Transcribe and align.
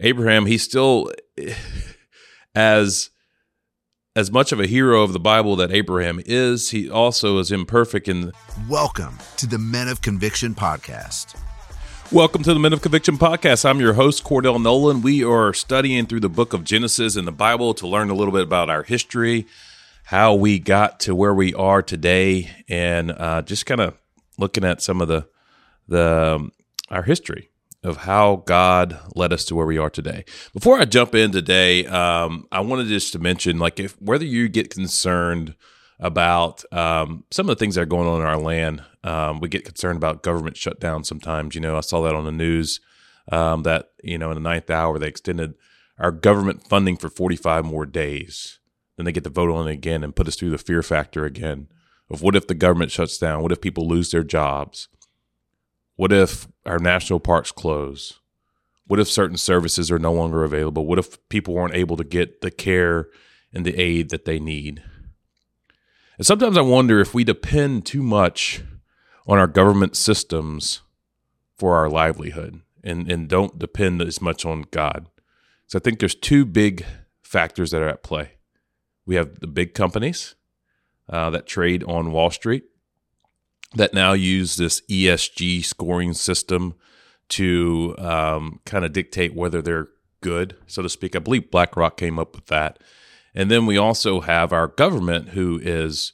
Abraham, 0.00 0.46
he's 0.46 0.62
still 0.62 1.10
as 2.54 3.10
as 4.14 4.30
much 4.30 4.52
of 4.52 4.60
a 4.60 4.66
hero 4.66 5.02
of 5.02 5.12
the 5.12 5.20
Bible 5.20 5.56
that 5.56 5.72
Abraham 5.72 6.20
is, 6.24 6.70
he 6.70 6.90
also 6.90 7.38
is 7.38 7.52
imperfect 7.52 8.08
in 8.08 8.32
Welcome 8.68 9.18
to 9.36 9.46
the 9.46 9.58
Men 9.58 9.88
of 9.88 10.00
Conviction 10.00 10.54
podcast. 10.54 11.40
Welcome 12.12 12.42
to 12.44 12.54
the 12.54 12.60
Men 12.60 12.72
of 12.72 12.80
Conviction 12.80 13.18
podcast. 13.18 13.68
I'm 13.68 13.80
your 13.80 13.94
host, 13.94 14.24
Cordell 14.24 14.62
Nolan. 14.62 15.02
We 15.02 15.24
are 15.24 15.52
studying 15.52 16.06
through 16.06 16.20
the 16.20 16.28
book 16.28 16.52
of 16.52 16.64
Genesis 16.64 17.16
in 17.16 17.24
the 17.24 17.32
Bible 17.32 17.74
to 17.74 17.86
learn 17.86 18.08
a 18.08 18.14
little 18.14 18.32
bit 18.32 18.42
about 18.42 18.70
our 18.70 18.84
history, 18.84 19.46
how 20.04 20.34
we 20.34 20.60
got 20.60 21.00
to 21.00 21.14
where 21.14 21.34
we 21.34 21.54
are 21.54 21.82
today, 21.82 22.50
and 22.68 23.10
uh, 23.12 23.42
just 23.42 23.66
kind 23.66 23.80
of 23.80 23.98
looking 24.38 24.64
at 24.64 24.80
some 24.80 25.00
of 25.00 25.08
the 25.08 25.26
the 25.88 26.34
um, 26.36 26.52
our 26.88 27.02
history 27.02 27.50
of 27.84 27.98
how 27.98 28.42
God 28.46 28.98
led 29.14 29.32
us 29.32 29.44
to 29.46 29.54
where 29.54 29.66
we 29.66 29.78
are 29.78 29.90
today. 29.90 30.24
Before 30.52 30.78
I 30.78 30.84
jump 30.84 31.14
in 31.14 31.30
today, 31.30 31.86
um, 31.86 32.46
I 32.50 32.60
wanted 32.60 32.88
just 32.88 33.12
to 33.12 33.18
mention, 33.18 33.58
like, 33.58 33.78
if 33.78 34.00
whether 34.00 34.24
you 34.24 34.48
get 34.48 34.70
concerned 34.70 35.54
about 36.00 36.64
um, 36.72 37.24
some 37.30 37.48
of 37.48 37.56
the 37.56 37.60
things 37.60 37.74
that 37.74 37.82
are 37.82 37.86
going 37.86 38.08
on 38.08 38.20
in 38.20 38.26
our 38.26 38.38
land, 38.38 38.82
um, 39.04 39.40
we 39.40 39.48
get 39.48 39.64
concerned 39.64 39.96
about 39.96 40.22
government 40.22 40.56
shutdown 40.56 41.04
sometimes. 41.04 41.54
You 41.54 41.60
know, 41.60 41.76
I 41.76 41.80
saw 41.80 42.02
that 42.02 42.14
on 42.14 42.24
the 42.24 42.32
news 42.32 42.80
um, 43.30 43.62
that 43.62 43.90
you 44.02 44.18
know 44.18 44.30
in 44.30 44.34
the 44.34 44.40
ninth 44.40 44.70
hour 44.70 44.98
they 44.98 45.08
extended 45.08 45.54
our 45.98 46.12
government 46.12 46.66
funding 46.66 46.96
for 46.96 47.08
45 47.08 47.64
more 47.64 47.86
days. 47.86 48.58
Then 48.96 49.06
they 49.06 49.12
get 49.12 49.24
to 49.24 49.30
vote 49.30 49.50
on 49.50 49.68
it 49.68 49.72
again 49.72 50.02
and 50.02 50.14
put 50.14 50.28
us 50.28 50.36
through 50.36 50.50
the 50.50 50.58
fear 50.58 50.82
factor 50.82 51.24
again 51.24 51.68
of 52.10 52.22
what 52.22 52.36
if 52.36 52.46
the 52.46 52.54
government 52.54 52.90
shuts 52.90 53.18
down? 53.18 53.42
What 53.42 53.52
if 53.52 53.60
people 53.60 53.86
lose 53.86 54.10
their 54.10 54.24
jobs? 54.24 54.88
What 55.98 56.12
if 56.12 56.46
our 56.64 56.78
national 56.78 57.18
parks 57.18 57.50
close? 57.50 58.20
What 58.86 59.00
if 59.00 59.08
certain 59.08 59.36
services 59.36 59.90
are 59.90 59.98
no 59.98 60.12
longer 60.12 60.44
available? 60.44 60.86
What 60.86 61.00
if 61.00 61.18
people 61.28 61.58
aren't 61.58 61.74
able 61.74 61.96
to 61.96 62.04
get 62.04 62.40
the 62.40 62.52
care 62.52 63.08
and 63.52 63.66
the 63.66 63.76
aid 63.76 64.10
that 64.10 64.24
they 64.24 64.38
need? 64.38 64.80
And 66.16 66.24
sometimes 66.24 66.56
I 66.56 66.60
wonder 66.60 67.00
if 67.00 67.14
we 67.14 67.24
depend 67.24 67.84
too 67.84 68.04
much 68.04 68.62
on 69.26 69.38
our 69.38 69.48
government 69.48 69.96
systems 69.96 70.82
for 71.56 71.74
our 71.74 71.90
livelihood 71.90 72.60
and, 72.84 73.10
and 73.10 73.28
don't 73.28 73.58
depend 73.58 74.00
as 74.00 74.22
much 74.22 74.46
on 74.46 74.66
God. 74.70 75.08
So 75.66 75.80
I 75.80 75.82
think 75.82 75.98
there's 75.98 76.14
two 76.14 76.44
big 76.44 76.86
factors 77.22 77.72
that 77.72 77.82
are 77.82 77.88
at 77.88 78.04
play. 78.04 78.34
We 79.04 79.16
have 79.16 79.40
the 79.40 79.48
big 79.48 79.74
companies 79.74 80.36
uh, 81.08 81.30
that 81.30 81.48
trade 81.48 81.82
on 81.88 82.12
Wall 82.12 82.30
Street, 82.30 82.66
that 83.74 83.94
now 83.94 84.12
use 84.12 84.56
this 84.56 84.80
ESG 84.82 85.64
scoring 85.64 86.14
system 86.14 86.74
to 87.30 87.94
um, 87.98 88.60
kind 88.64 88.84
of 88.84 88.92
dictate 88.92 89.34
whether 89.34 89.60
they're 89.60 89.88
good, 90.20 90.56
so 90.66 90.82
to 90.82 90.88
speak. 90.88 91.14
I 91.14 91.18
believe 91.18 91.50
BlackRock 91.50 91.96
came 91.96 92.18
up 92.18 92.34
with 92.34 92.46
that. 92.46 92.78
And 93.34 93.50
then 93.50 93.66
we 93.66 93.76
also 93.76 94.20
have 94.20 94.52
our 94.52 94.68
government 94.68 95.30
who 95.30 95.60
is 95.62 96.12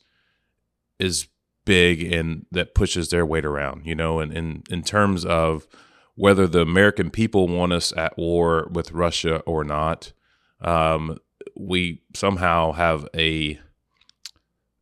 is 0.98 1.28
big 1.64 2.12
and 2.12 2.46
that 2.50 2.74
pushes 2.74 3.08
their 3.08 3.24
weight 3.24 3.44
around, 3.44 3.86
you 3.86 3.94
know, 3.94 4.20
and 4.20 4.32
in, 4.32 4.62
in 4.70 4.82
terms 4.82 5.24
of 5.24 5.66
whether 6.14 6.46
the 6.46 6.60
American 6.60 7.10
people 7.10 7.48
want 7.48 7.72
us 7.72 7.92
at 7.96 8.16
war 8.16 8.68
with 8.70 8.92
Russia 8.92 9.38
or 9.40 9.64
not, 9.64 10.12
um, 10.60 11.18
we 11.56 12.02
somehow 12.14 12.72
have 12.72 13.08
a 13.14 13.58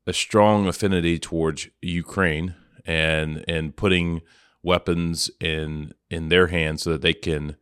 a 0.07 0.13
strong 0.13 0.67
affinity 0.67 1.19
towards 1.19 1.69
Ukraine 1.81 2.57
and 2.85 3.45
and 3.49 3.77
putting 3.77 4.23
weapons 4.63 5.31
in 5.41 5.93
in 6.11 6.29
their 6.29 6.49
hands 6.49 6.83
so 6.83 6.93
that 6.93 7.03
they 7.03 7.15
can 7.15 7.57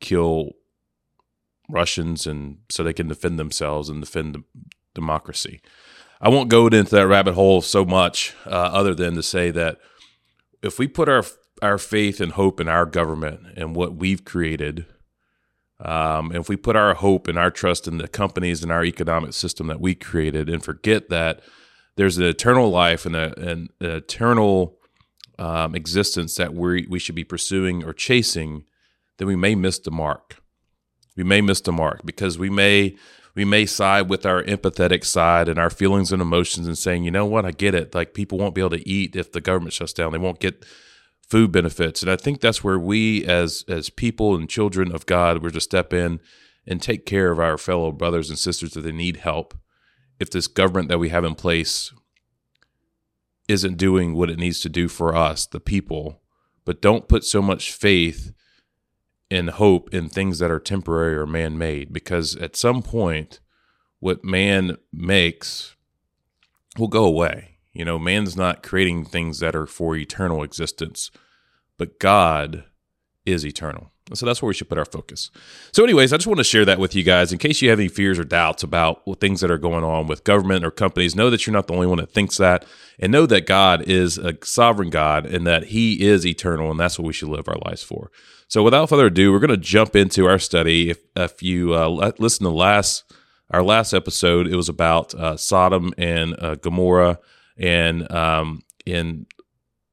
kill 0.00 0.52
Russians 1.68 2.26
and 2.26 2.58
so 2.68 2.82
they 2.82 2.92
can 2.92 3.08
defend 3.08 3.38
themselves 3.38 3.88
and 3.88 4.00
defend 4.00 4.42
democracy. 4.94 5.60
I 6.20 6.28
won't 6.28 6.50
go 6.50 6.66
into 6.66 6.94
that 6.94 7.06
rabbit 7.06 7.34
hole 7.34 7.62
so 7.62 7.84
much, 7.84 8.34
uh, 8.44 8.50
other 8.50 8.94
than 8.94 9.14
to 9.14 9.22
say 9.22 9.50
that 9.52 9.78
if 10.62 10.78
we 10.78 10.86
put 10.86 11.08
our 11.08 11.24
our 11.62 11.78
faith 11.78 12.20
and 12.20 12.32
hope 12.32 12.60
in 12.60 12.68
our 12.68 12.86
government 12.86 13.40
and 13.56 13.76
what 13.76 13.94
we've 13.94 14.24
created, 14.24 14.86
um, 15.78 16.32
if 16.32 16.48
we 16.48 16.56
put 16.56 16.76
our 16.76 16.94
hope 16.94 17.28
and 17.28 17.38
our 17.38 17.50
trust 17.50 17.86
in 17.86 17.98
the 17.98 18.08
companies 18.08 18.62
and 18.62 18.72
our 18.72 18.84
economic 18.84 19.32
system 19.34 19.66
that 19.68 19.80
we 19.80 19.94
created, 19.94 20.48
and 20.48 20.64
forget 20.64 21.08
that 21.10 21.40
there's 21.96 22.18
an 22.18 22.24
eternal 22.24 22.70
life 22.70 23.04
and 23.06 23.16
a, 23.16 23.38
an, 23.40 23.68
eternal 23.80 24.78
um, 25.38 25.74
existence 25.74 26.34
that 26.36 26.54
we 26.54 26.86
we 26.88 26.98
should 26.98 27.14
be 27.14 27.24
pursuing 27.24 27.82
or 27.84 27.92
chasing, 27.92 28.64
then 29.18 29.26
we 29.26 29.36
may 29.36 29.54
miss 29.54 29.78
the 29.78 29.90
mark. 29.90 30.42
We 31.16 31.24
may 31.24 31.40
miss 31.40 31.60
the 31.60 31.72
mark 31.72 32.04
because 32.04 32.38
we 32.38 32.50
may 32.50 32.96
we 33.34 33.44
may 33.44 33.64
side 33.66 34.10
with 34.10 34.26
our 34.26 34.42
empathetic 34.44 35.04
side 35.04 35.48
and 35.48 35.58
our 35.58 35.70
feelings 35.70 36.12
and 36.12 36.20
emotions 36.20 36.66
and 36.66 36.76
saying, 36.76 37.04
you 37.04 37.10
know 37.10 37.26
what, 37.26 37.46
I 37.46 37.52
get 37.52 37.74
it. 37.74 37.94
Like 37.94 38.12
people 38.12 38.38
won't 38.38 38.54
be 38.54 38.60
able 38.60 38.70
to 38.70 38.88
eat 38.88 39.16
if 39.16 39.32
the 39.32 39.40
government 39.40 39.72
shuts 39.72 39.92
down. 39.92 40.12
They 40.12 40.18
won't 40.18 40.40
get 40.40 40.64
food 41.26 41.52
benefits. 41.52 42.02
And 42.02 42.10
I 42.10 42.16
think 42.16 42.40
that's 42.40 42.64
where 42.64 42.78
we 42.78 43.24
as 43.24 43.64
as 43.68 43.88
people 43.88 44.34
and 44.34 44.48
children 44.48 44.92
of 44.92 45.06
God, 45.06 45.42
we're 45.42 45.50
to 45.50 45.60
step 45.60 45.92
in 45.92 46.20
and 46.66 46.82
take 46.82 47.06
care 47.06 47.30
of 47.30 47.38
our 47.38 47.56
fellow 47.56 47.92
brothers 47.92 48.28
and 48.28 48.38
sisters 48.38 48.72
that 48.72 48.82
they 48.82 48.92
need 48.92 49.18
help 49.18 49.54
if 50.20 50.30
this 50.30 50.46
government 50.46 50.88
that 50.88 50.98
we 50.98 51.08
have 51.08 51.24
in 51.24 51.34
place 51.34 51.92
isn't 53.48 53.78
doing 53.78 54.14
what 54.14 54.30
it 54.30 54.38
needs 54.38 54.60
to 54.60 54.68
do 54.68 54.86
for 54.86 55.16
us, 55.16 55.46
the 55.46 55.58
people, 55.58 56.20
but 56.64 56.80
don't 56.80 57.08
put 57.08 57.24
so 57.24 57.42
much 57.42 57.72
faith 57.72 58.32
and 59.30 59.50
hope 59.50 59.92
in 59.92 60.08
things 60.08 60.38
that 60.38 60.50
are 60.50 60.60
temporary 60.60 61.16
or 61.16 61.26
man 61.26 61.56
made 61.56 61.92
because 61.92 62.36
at 62.36 62.54
some 62.54 62.82
point, 62.82 63.40
what 63.98 64.24
man 64.24 64.76
makes 64.92 65.74
will 66.78 66.88
go 66.88 67.04
away. 67.04 67.58
You 67.72 67.84
know, 67.84 67.98
man's 67.98 68.36
not 68.36 68.62
creating 68.62 69.04
things 69.04 69.38
that 69.40 69.54
are 69.54 69.66
for 69.66 69.96
eternal 69.96 70.42
existence, 70.42 71.10
but 71.78 71.98
God 71.98 72.64
is 73.26 73.44
eternal. 73.44 73.90
So 74.12 74.26
that's 74.26 74.42
where 74.42 74.48
we 74.48 74.54
should 74.54 74.68
put 74.68 74.78
our 74.78 74.84
focus. 74.84 75.30
So, 75.72 75.84
anyways, 75.84 76.12
I 76.12 76.16
just 76.16 76.26
want 76.26 76.38
to 76.38 76.44
share 76.44 76.64
that 76.64 76.80
with 76.80 76.96
you 76.96 77.04
guys 77.04 77.32
in 77.32 77.38
case 77.38 77.62
you 77.62 77.70
have 77.70 77.78
any 77.78 77.88
fears 77.88 78.18
or 78.18 78.24
doubts 78.24 78.64
about 78.64 79.02
things 79.20 79.40
that 79.40 79.52
are 79.52 79.58
going 79.58 79.84
on 79.84 80.08
with 80.08 80.24
government 80.24 80.64
or 80.64 80.72
companies. 80.72 81.14
Know 81.14 81.30
that 81.30 81.46
you're 81.46 81.54
not 81.54 81.68
the 81.68 81.74
only 81.74 81.86
one 81.86 81.98
that 81.98 82.12
thinks 82.12 82.36
that, 82.38 82.64
and 82.98 83.12
know 83.12 83.26
that 83.26 83.46
God 83.46 83.82
is 83.82 84.18
a 84.18 84.36
sovereign 84.42 84.90
God 84.90 85.26
and 85.26 85.46
that 85.46 85.66
He 85.66 86.02
is 86.02 86.26
eternal, 86.26 86.70
and 86.72 86.80
that's 86.80 86.98
what 86.98 87.06
we 87.06 87.12
should 87.12 87.28
live 87.28 87.48
our 87.48 87.58
lives 87.64 87.84
for. 87.84 88.10
So, 88.48 88.64
without 88.64 88.88
further 88.88 89.06
ado, 89.06 89.30
we're 89.30 89.38
going 89.38 89.50
to 89.50 89.56
jump 89.56 89.94
into 89.94 90.26
our 90.26 90.40
study. 90.40 90.90
If, 90.90 90.98
if 91.14 91.40
you 91.40 91.74
uh, 91.74 92.10
listen 92.18 92.44
to 92.44 92.50
last 92.50 93.04
our 93.50 93.62
last 93.62 93.92
episode, 93.92 94.48
it 94.48 94.56
was 94.56 94.68
about 94.68 95.14
uh, 95.14 95.36
Sodom 95.36 95.92
and 95.96 96.34
uh, 96.40 96.56
Gomorrah, 96.56 97.20
and 97.56 98.10
um, 98.10 98.62
in 98.84 99.26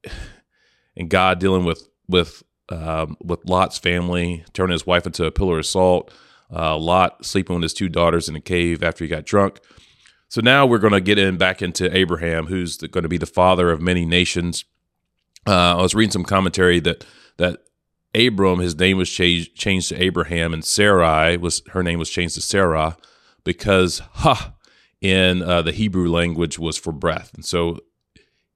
and 0.98 1.08
God 1.08 1.38
dealing 1.38 1.66
with 1.66 1.88
with 2.08 2.42
um, 2.70 3.18
with 3.22 3.48
Lot's 3.48 3.78
family, 3.78 4.44
turning 4.54 4.74
his 4.74 4.86
wife 4.86 5.06
into 5.06 5.26
a 5.26 5.32
pillar 5.32 5.60
of 5.60 5.66
salt. 5.66 6.14
Uh, 6.54 6.78
Lot 6.78 7.26
sleeping 7.26 7.56
with 7.56 7.64
his 7.64 7.74
two 7.74 7.90
daughters 7.90 8.30
in 8.30 8.36
a 8.36 8.42
cave 8.42 8.82
after 8.82 9.04
he 9.04 9.10
got 9.10 9.26
drunk. 9.26 9.60
So 10.30 10.42
now 10.42 10.66
we're 10.66 10.78
going 10.78 10.94
to 10.94 11.02
get 11.02 11.18
in 11.18 11.38
back 11.38 11.62
into 11.62 11.96
Abraham, 11.96 12.48
who's 12.48 12.78
going 12.78 13.04
to 13.04 13.10
be 13.10 13.18
the 13.18 13.26
father 13.26 13.72
of 13.72 13.82
many 13.82 14.06
nations. 14.06 14.66
Uh, 15.46 15.78
I 15.78 15.82
was 15.82 15.96
reading 15.96 16.12
some 16.12 16.26
commentary 16.26 16.80
that 16.82 17.06
that 17.38 17.60
Abram, 18.16 18.60
his 18.60 18.78
name 18.78 18.98
was 18.98 19.10
changed, 19.10 19.56
changed 19.56 19.90
to 19.90 20.02
Abraham, 20.02 20.54
and 20.54 20.66
Sarai 20.66 21.38
was 21.38 21.62
her 21.70 21.84
name 21.84 22.00
was 22.00 22.10
changed 22.10 22.36
to 22.36 22.42
Sarah 22.42 22.98
because 23.44 24.00
ha 24.00 24.54
in 25.00 25.44
uh, 25.44 25.62
the 25.62 25.72
Hebrew 25.72 26.10
language 26.10 26.60
was 26.60 26.78
for 26.78 26.92
breath, 26.92 27.34
and 27.34 27.46
so 27.46 27.80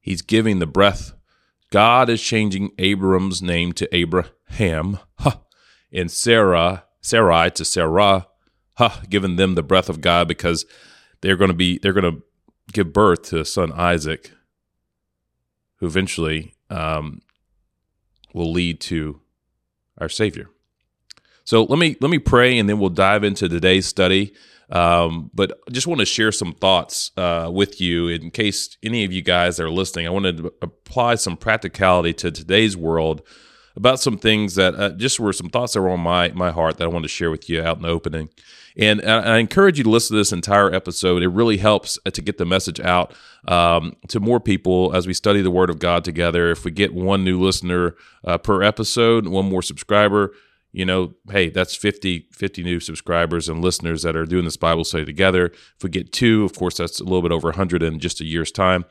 he's 0.01 0.21
giving 0.21 0.59
the 0.59 0.67
breath 0.67 1.13
God 1.71 2.09
is 2.09 2.21
changing 2.21 2.71
Abram's 2.77 3.41
name 3.41 3.71
to 3.73 3.95
Abraham, 3.95 4.99
huh, 5.17 5.37
and 5.91 6.11
Sarah, 6.11 6.83
Sarai 6.99 7.49
to 7.51 7.65
Sarah, 7.65 8.27
huh, 8.73 8.97
giving 9.09 9.37
them 9.37 9.55
the 9.55 9.63
breath 9.63 9.89
of 9.89 10.01
God 10.01 10.27
because 10.27 10.65
they're 11.21 11.37
going 11.37 11.49
to 11.49 11.55
be 11.55 11.77
they're 11.77 11.93
going 11.93 12.15
to 12.15 12.23
give 12.73 12.93
birth 12.93 13.23
to 13.23 13.39
a 13.39 13.45
son 13.45 13.71
Isaac, 13.71 14.31
who 15.77 15.85
eventually 15.85 16.55
um, 16.69 17.21
will 18.33 18.51
lead 18.51 18.81
to 18.81 19.21
our 19.97 20.09
Savior. 20.09 20.49
So 21.43 21.63
let 21.63 21.79
me 21.79 21.95
let 21.99 22.09
me 22.09 22.19
pray, 22.19 22.57
and 22.57 22.69
then 22.69 22.79
we'll 22.79 22.89
dive 22.89 23.23
into 23.23 23.49
today's 23.49 23.85
study. 23.85 24.33
Um, 24.69 25.29
but 25.33 25.59
I 25.67 25.71
just 25.71 25.85
want 25.85 25.99
to 25.99 26.05
share 26.05 26.31
some 26.31 26.53
thoughts 26.53 27.11
uh, 27.17 27.49
with 27.51 27.81
you 27.81 28.07
in 28.07 28.31
case 28.31 28.77
any 28.81 29.03
of 29.03 29.11
you 29.11 29.21
guys 29.21 29.59
are 29.59 29.69
listening. 29.69 30.07
I 30.07 30.11
want 30.11 30.37
to 30.37 30.53
apply 30.61 31.15
some 31.15 31.35
practicality 31.35 32.13
to 32.13 32.31
today's 32.31 32.77
world 32.77 33.21
about 33.75 33.99
some 33.99 34.17
things 34.17 34.55
that 34.55 34.75
uh, 34.75 34.89
just 34.91 35.19
were 35.19 35.33
some 35.33 35.49
thoughts 35.49 35.73
that 35.73 35.81
were 35.81 35.89
on 35.89 35.99
my 35.99 36.29
my 36.29 36.51
heart 36.51 36.77
that 36.77 36.85
I 36.85 36.87
wanted 36.87 37.03
to 37.03 37.13
share 37.13 37.31
with 37.31 37.49
you 37.49 37.61
out 37.61 37.77
in 37.77 37.83
the 37.83 37.89
opening. 37.89 38.29
And 38.77 39.01
I, 39.01 39.35
I 39.35 39.37
encourage 39.37 39.77
you 39.77 39.83
to 39.83 39.89
listen 39.89 40.15
to 40.15 40.19
this 40.19 40.31
entire 40.31 40.73
episode. 40.73 41.23
It 41.23 41.29
really 41.29 41.57
helps 41.57 41.99
uh, 42.05 42.11
to 42.11 42.21
get 42.21 42.37
the 42.37 42.45
message 42.45 42.79
out 42.79 43.13
um, 43.47 43.95
to 44.07 44.19
more 44.19 44.39
people 44.39 44.95
as 44.95 45.07
we 45.07 45.13
study 45.13 45.41
the 45.41 45.51
Word 45.51 45.69
of 45.69 45.79
God 45.79 46.05
together. 46.05 46.51
If 46.51 46.63
we 46.63 46.71
get 46.71 46.93
one 46.93 47.23
new 47.23 47.41
listener 47.41 47.95
uh, 48.23 48.37
per 48.37 48.61
episode, 48.61 49.27
one 49.27 49.49
more 49.49 49.61
subscriber, 49.61 50.33
you 50.71 50.85
know, 50.85 51.13
hey, 51.29 51.49
that's 51.49 51.75
50, 51.75 52.29
50 52.31 52.63
new 52.63 52.79
subscribers 52.79 53.49
and 53.49 53.61
listeners 53.61 54.03
that 54.03 54.15
are 54.15 54.25
doing 54.25 54.45
this 54.45 54.57
Bible 54.57 54.83
study 54.83 55.05
together. 55.05 55.47
If 55.47 55.83
we 55.83 55.89
get 55.89 56.13
two, 56.13 56.45
of 56.45 56.53
course, 56.53 56.77
that's 56.77 56.99
a 56.99 57.03
little 57.03 57.21
bit 57.21 57.31
over 57.31 57.49
100 57.49 57.83
in 57.83 57.99
just 57.99 58.21
a 58.21 58.25
year's 58.25 58.51
time. 58.51 58.85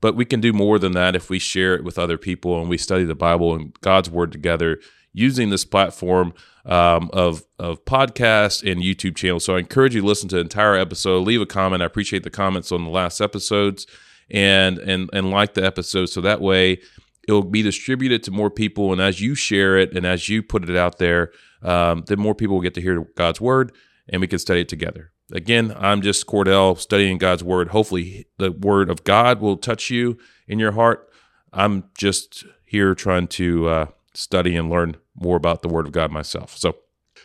But 0.00 0.16
we 0.16 0.24
can 0.24 0.40
do 0.40 0.52
more 0.52 0.78
than 0.78 0.92
that 0.92 1.16
if 1.16 1.30
we 1.30 1.38
share 1.38 1.74
it 1.74 1.82
with 1.82 1.98
other 1.98 2.18
people 2.18 2.60
and 2.60 2.68
we 2.68 2.78
study 2.78 3.04
the 3.04 3.14
Bible 3.14 3.54
and 3.54 3.78
God's 3.80 4.10
Word 4.10 4.32
together 4.32 4.80
using 5.12 5.50
this 5.50 5.64
platform 5.64 6.34
um, 6.66 7.08
of 7.12 7.44
of 7.58 7.84
podcast 7.84 8.70
and 8.70 8.82
YouTube 8.82 9.16
channel. 9.16 9.40
So 9.40 9.56
I 9.56 9.60
encourage 9.60 9.94
you 9.94 10.02
to 10.02 10.06
listen 10.06 10.28
to 10.30 10.36
the 10.36 10.42
entire 10.42 10.74
episode. 10.74 11.26
Leave 11.26 11.40
a 11.40 11.46
comment. 11.46 11.82
I 11.82 11.86
appreciate 11.86 12.22
the 12.22 12.30
comments 12.30 12.72
on 12.72 12.84
the 12.84 12.90
last 12.90 13.20
episodes 13.20 13.86
and 14.30 14.78
and 14.78 15.08
and 15.12 15.30
like 15.30 15.54
the 15.54 15.64
episode 15.64 16.06
so 16.06 16.20
that 16.20 16.40
way 16.40 16.80
it'll 17.28 17.42
be 17.42 17.62
distributed 17.62 18.22
to 18.24 18.30
more 18.30 18.50
people. 18.50 18.92
And 18.92 19.00
as 19.00 19.20
you 19.20 19.34
share 19.34 19.76
it 19.76 19.96
and 19.96 20.06
as 20.06 20.28
you 20.28 20.42
put 20.42 20.68
it 20.68 20.76
out 20.76 20.98
there, 20.98 21.32
um, 21.62 22.04
then 22.06 22.18
more 22.18 22.34
people 22.34 22.56
will 22.56 22.62
get 22.62 22.74
to 22.74 22.80
hear 22.80 23.06
God's 23.16 23.40
word 23.40 23.72
and 24.08 24.20
we 24.20 24.26
can 24.26 24.38
study 24.38 24.60
it 24.60 24.68
together. 24.68 25.12
Again, 25.32 25.74
I'm 25.78 26.02
just 26.02 26.26
Cordell 26.26 26.78
studying 26.78 27.18
God's 27.18 27.42
word. 27.42 27.68
Hopefully, 27.68 28.26
the 28.38 28.52
word 28.52 28.90
of 28.90 29.04
God 29.04 29.40
will 29.40 29.56
touch 29.56 29.90
you 29.90 30.18
in 30.46 30.58
your 30.58 30.72
heart. 30.72 31.08
I'm 31.52 31.84
just 31.96 32.44
here 32.66 32.94
trying 32.94 33.28
to 33.28 33.68
uh, 33.68 33.86
study 34.12 34.54
and 34.54 34.68
learn 34.68 34.96
more 35.14 35.36
about 35.36 35.62
the 35.62 35.68
word 35.68 35.86
of 35.86 35.92
God 35.92 36.10
myself. 36.10 36.56
So, 36.56 36.76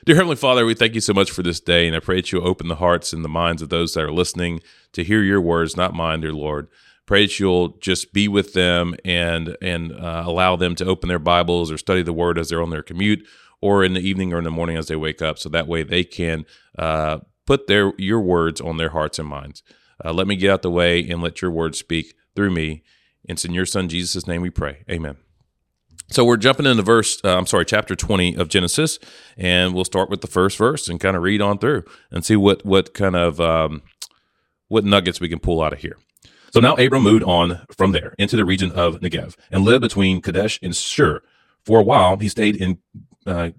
Dear 0.06 0.16
Heavenly 0.16 0.38
Father, 0.38 0.66
we 0.66 0.76
thank 0.76 0.96
you 0.96 1.02
so 1.02 1.14
much 1.14 1.30
for 1.30 1.44
this 1.44 1.60
day, 1.60 1.86
and 1.86 1.96
I 1.96 2.00
pray 2.00 2.16
that 2.18 2.32
you'll 2.32 2.48
open 2.48 2.70
the 2.70 2.76
hearts 2.76 3.12
and 3.12 3.26
the 3.26 3.30
minds 3.30 3.62
of 3.62 3.68
those 3.68 3.94
that 3.94 4.04
are 4.04 4.14
listening 4.14 4.62
to 4.94 5.04
hear 5.04 5.22
your 5.22 5.42
words, 5.42 5.76
not 5.76 5.94
mine, 5.94 6.22
dear 6.22 6.32
Lord. 6.32 6.70
Pray 7.10 7.26
that 7.26 7.40
you'll 7.40 7.70
just 7.80 8.14
be 8.14 8.28
with 8.28 8.54
them 8.54 8.94
and 9.04 9.58
and 9.64 9.92
uh, 9.94 10.22
allow 10.28 10.56
them 10.56 10.76
to 10.76 10.86
open 10.86 11.10
their 11.10 11.18
Bibles 11.18 11.72
or 11.72 11.78
study 11.80 12.04
the 12.04 12.14
Word 12.14 12.38
as 12.38 12.50
they're 12.50 12.62
on 12.62 12.70
their 12.70 12.84
commute, 12.84 13.28
or 13.62 13.84
in 13.84 13.94
the 13.94 14.00
evening 14.00 14.32
or 14.32 14.38
in 14.38 14.44
the 14.44 14.52
morning 14.52 14.78
as 14.78 14.90
they 14.90 14.96
wake 14.96 15.20
up, 15.20 15.40
so 15.40 15.50
that 15.50 15.66
way 15.68 15.82
they 15.82 16.04
can 16.04 16.46
uh, 16.78 17.18
put 17.48 17.66
their 17.66 17.94
your 17.98 18.22
words 18.22 18.62
on 18.62 18.78
their 18.78 18.90
hearts 18.90 19.18
and 19.18 19.28
minds. 19.28 19.64
Uh, 20.06 20.14
let 20.14 20.28
me 20.28 20.36
get 20.36 20.52
out 20.52 20.62
the 20.62 20.70
way 20.70 21.00
and 21.10 21.20
let 21.20 21.42
your 21.42 21.50
word 21.50 21.74
speak 21.74 22.14
through 22.36 22.52
me. 22.52 22.84
And 23.28 23.38
it's 23.38 23.44
in 23.44 23.56
your 23.56 23.66
Son 23.66 23.90
Jesus' 23.90 24.28
name 24.28 24.44
we 24.44 24.52
pray. 24.52 24.84
Amen. 24.88 25.18
So 26.12 26.24
we're 26.24 26.38
jumping 26.38 26.68
into 26.68 26.84
verse, 26.84 27.20
uh, 27.26 27.36
I'm 27.36 27.48
sorry, 27.48 27.66
chapter 27.66 27.96
20 27.96 28.36
of 28.36 28.50
Genesis, 28.50 29.00
and 29.36 29.74
we'll 29.74 29.84
start 29.84 30.12
with 30.12 30.22
the 30.22 30.28
first 30.28 30.60
verse 30.60 30.88
and 30.88 31.00
kind 31.00 31.18
of 31.18 31.24
read 31.24 31.42
on 31.42 31.58
through 31.58 31.86
and 32.12 32.24
see 32.24 32.36
what 32.36 32.64
what 32.64 32.94
kind 32.94 33.16
of 33.16 33.42
um, 33.42 33.82
what 34.68 34.86
nuggets 34.86 35.20
we 35.20 35.28
can 35.28 35.40
pull 35.40 35.64
out 35.64 35.74
of 35.74 35.80
here. 35.80 35.98
So 36.52 36.60
now 36.60 36.76
Abram 36.76 37.04
moved 37.04 37.24
on 37.24 37.62
from 37.76 37.92
there 37.92 38.16
into 38.18 38.36
the 38.36 38.46
region 38.46 38.72
of 38.72 39.00
Negev 39.02 39.36
and 39.52 39.64
lived 39.64 39.82
between 39.82 40.22
Kadesh 40.22 40.60
and 40.62 40.76
Shur. 40.76 41.22
For 41.64 41.80
a 41.80 41.84
while, 41.84 42.18
he 42.18 42.30
stayed 42.30 42.56
in 42.56 42.80
uh, 43.26 43.50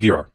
Gerar. 0.00 0.30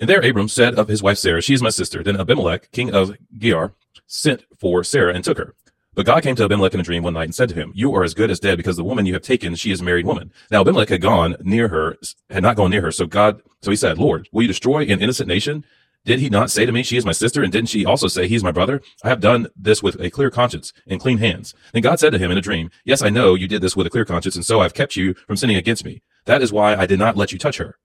And 0.00 0.08
there 0.08 0.20
Abram 0.20 0.48
said 0.48 0.74
of 0.74 0.88
his 0.88 1.02
wife 1.02 1.18
Sarah, 1.18 1.42
She 1.42 1.54
is 1.54 1.62
my 1.62 1.70
sister. 1.70 2.02
Then 2.02 2.20
Abimelech, 2.20 2.70
king 2.72 2.94
of 2.94 3.16
Gerar, 3.36 3.72
sent 4.06 4.44
for 4.58 4.84
Sarah 4.84 5.14
and 5.14 5.24
took 5.24 5.38
her. 5.38 5.54
But 5.94 6.06
God 6.06 6.22
came 6.22 6.36
to 6.36 6.44
Abimelech 6.44 6.74
in 6.74 6.80
a 6.80 6.84
dream 6.84 7.02
one 7.02 7.14
night 7.14 7.24
and 7.24 7.34
said 7.34 7.48
to 7.48 7.56
him, 7.56 7.72
You 7.74 7.92
are 7.96 8.04
as 8.04 8.14
good 8.14 8.30
as 8.30 8.38
dead 8.38 8.56
because 8.56 8.76
the 8.76 8.84
woman 8.84 9.04
you 9.04 9.14
have 9.14 9.22
taken, 9.22 9.56
she 9.56 9.72
is 9.72 9.80
a 9.80 9.84
married 9.84 10.06
woman. 10.06 10.32
Now 10.50 10.60
Abimelech 10.60 10.90
had 10.90 11.02
gone 11.02 11.36
near 11.40 11.66
her, 11.68 11.96
had 12.30 12.44
not 12.44 12.56
gone 12.56 12.70
near 12.70 12.82
her. 12.82 12.92
So 12.92 13.06
God, 13.06 13.42
so 13.62 13.70
he 13.70 13.76
said, 13.76 13.98
Lord, 13.98 14.28
will 14.30 14.42
you 14.42 14.48
destroy 14.48 14.82
an 14.82 15.00
innocent 15.00 15.28
nation? 15.28 15.64
Did 16.08 16.20
he 16.20 16.30
not 16.30 16.50
say 16.50 16.64
to 16.64 16.72
me, 16.72 16.82
She 16.82 16.96
is 16.96 17.04
my 17.04 17.12
sister? 17.12 17.42
And 17.42 17.52
didn't 17.52 17.68
she 17.68 17.84
also 17.84 18.08
say, 18.08 18.26
He's 18.26 18.42
my 18.42 18.50
brother? 18.50 18.80
I 19.04 19.10
have 19.10 19.20
done 19.20 19.48
this 19.54 19.82
with 19.82 20.00
a 20.00 20.08
clear 20.08 20.30
conscience 20.30 20.72
and 20.86 20.98
clean 20.98 21.18
hands. 21.18 21.52
Then 21.74 21.82
God 21.82 22.00
said 22.00 22.12
to 22.12 22.18
him 22.18 22.30
in 22.30 22.38
a 22.38 22.40
dream, 22.40 22.70
Yes, 22.82 23.02
I 23.02 23.10
know 23.10 23.34
you 23.34 23.46
did 23.46 23.60
this 23.60 23.76
with 23.76 23.86
a 23.86 23.90
clear 23.90 24.06
conscience, 24.06 24.34
and 24.34 24.42
so 24.42 24.60
I've 24.60 24.72
kept 24.72 24.96
you 24.96 25.12
from 25.26 25.36
sinning 25.36 25.58
against 25.58 25.84
me. 25.84 26.00
That 26.24 26.40
is 26.40 26.50
why 26.50 26.74
I 26.74 26.86
did 26.86 26.98
not 26.98 27.18
let 27.18 27.30
you 27.30 27.38
touch 27.38 27.58
her. 27.58 27.76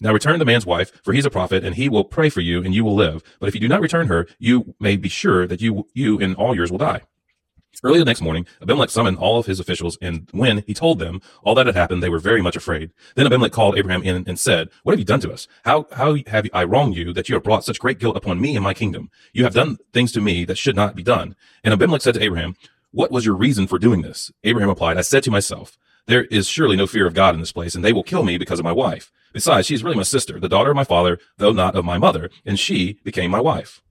Now 0.00 0.12
return 0.12 0.38
the 0.38 0.44
man's 0.44 0.64
wife, 0.64 0.92
for 1.02 1.12
he's 1.12 1.26
a 1.26 1.30
prophet, 1.30 1.64
and 1.64 1.74
he 1.74 1.88
will 1.88 2.04
pray 2.04 2.30
for 2.30 2.40
you, 2.40 2.62
and 2.62 2.72
you 2.72 2.84
will 2.84 2.94
live. 2.94 3.20
But 3.40 3.48
if 3.48 3.54
you 3.56 3.60
do 3.60 3.66
not 3.66 3.80
return 3.80 4.06
her, 4.06 4.28
you 4.38 4.76
may 4.78 4.96
be 4.96 5.08
sure 5.08 5.48
that 5.48 5.60
you, 5.60 5.88
you 5.92 6.20
and 6.20 6.36
all 6.36 6.54
yours 6.54 6.70
will 6.70 6.78
die. 6.78 7.02
Early 7.82 7.98
the 7.98 8.04
next 8.04 8.20
morning, 8.20 8.46
Abimelech 8.60 8.90
summoned 8.90 9.18
all 9.18 9.38
of 9.38 9.46
his 9.46 9.58
officials, 9.58 9.98
and 10.00 10.28
when 10.32 10.62
he 10.66 10.74
told 10.74 10.98
them 10.98 11.20
all 11.42 11.54
that 11.54 11.66
had 11.66 11.74
happened, 11.74 12.02
they 12.02 12.08
were 12.08 12.18
very 12.18 12.40
much 12.40 12.54
afraid. 12.54 12.92
Then 13.16 13.26
Abimelech 13.26 13.50
called 13.50 13.76
Abraham 13.76 14.02
in 14.02 14.24
and 14.28 14.38
said, 14.38 14.68
What 14.82 14.92
have 14.92 14.98
you 15.00 15.04
done 15.04 15.20
to 15.20 15.32
us? 15.32 15.48
How, 15.64 15.86
how 15.92 16.16
have 16.28 16.46
I 16.52 16.64
wronged 16.64 16.96
you 16.96 17.12
that 17.14 17.28
you 17.28 17.34
have 17.34 17.42
brought 17.42 17.64
such 17.64 17.80
great 17.80 17.98
guilt 17.98 18.16
upon 18.16 18.40
me 18.40 18.54
and 18.54 18.62
my 18.62 18.74
kingdom? 18.74 19.10
You 19.32 19.44
have 19.44 19.54
done 19.54 19.78
things 19.92 20.12
to 20.12 20.20
me 20.20 20.44
that 20.44 20.58
should 20.58 20.76
not 20.76 20.94
be 20.94 21.02
done. 21.02 21.34
And 21.64 21.72
Abimelech 21.72 22.02
said 22.02 22.14
to 22.14 22.22
Abraham, 22.22 22.56
What 22.92 23.10
was 23.10 23.26
your 23.26 23.34
reason 23.34 23.66
for 23.66 23.78
doing 23.78 24.02
this? 24.02 24.30
Abraham 24.44 24.68
replied, 24.68 24.98
I 24.98 25.02
said 25.02 25.24
to 25.24 25.30
myself, 25.30 25.76
There 26.06 26.24
is 26.24 26.46
surely 26.46 26.76
no 26.76 26.86
fear 26.86 27.06
of 27.06 27.14
God 27.14 27.34
in 27.34 27.40
this 27.40 27.52
place, 27.52 27.74
and 27.74 27.84
they 27.84 27.92
will 27.92 28.04
kill 28.04 28.22
me 28.22 28.38
because 28.38 28.60
of 28.60 28.64
my 28.64 28.72
wife. 28.72 29.10
Besides, 29.32 29.66
she 29.66 29.74
is 29.74 29.82
really 29.82 29.96
my 29.96 30.02
sister, 30.02 30.38
the 30.38 30.48
daughter 30.48 30.70
of 30.70 30.76
my 30.76 30.84
father, 30.84 31.18
though 31.38 31.52
not 31.52 31.74
of 31.74 31.84
my 31.84 31.98
mother, 31.98 32.30
and 32.44 32.60
she 32.60 33.00
became 33.02 33.30
my 33.30 33.40
wife. 33.40 33.82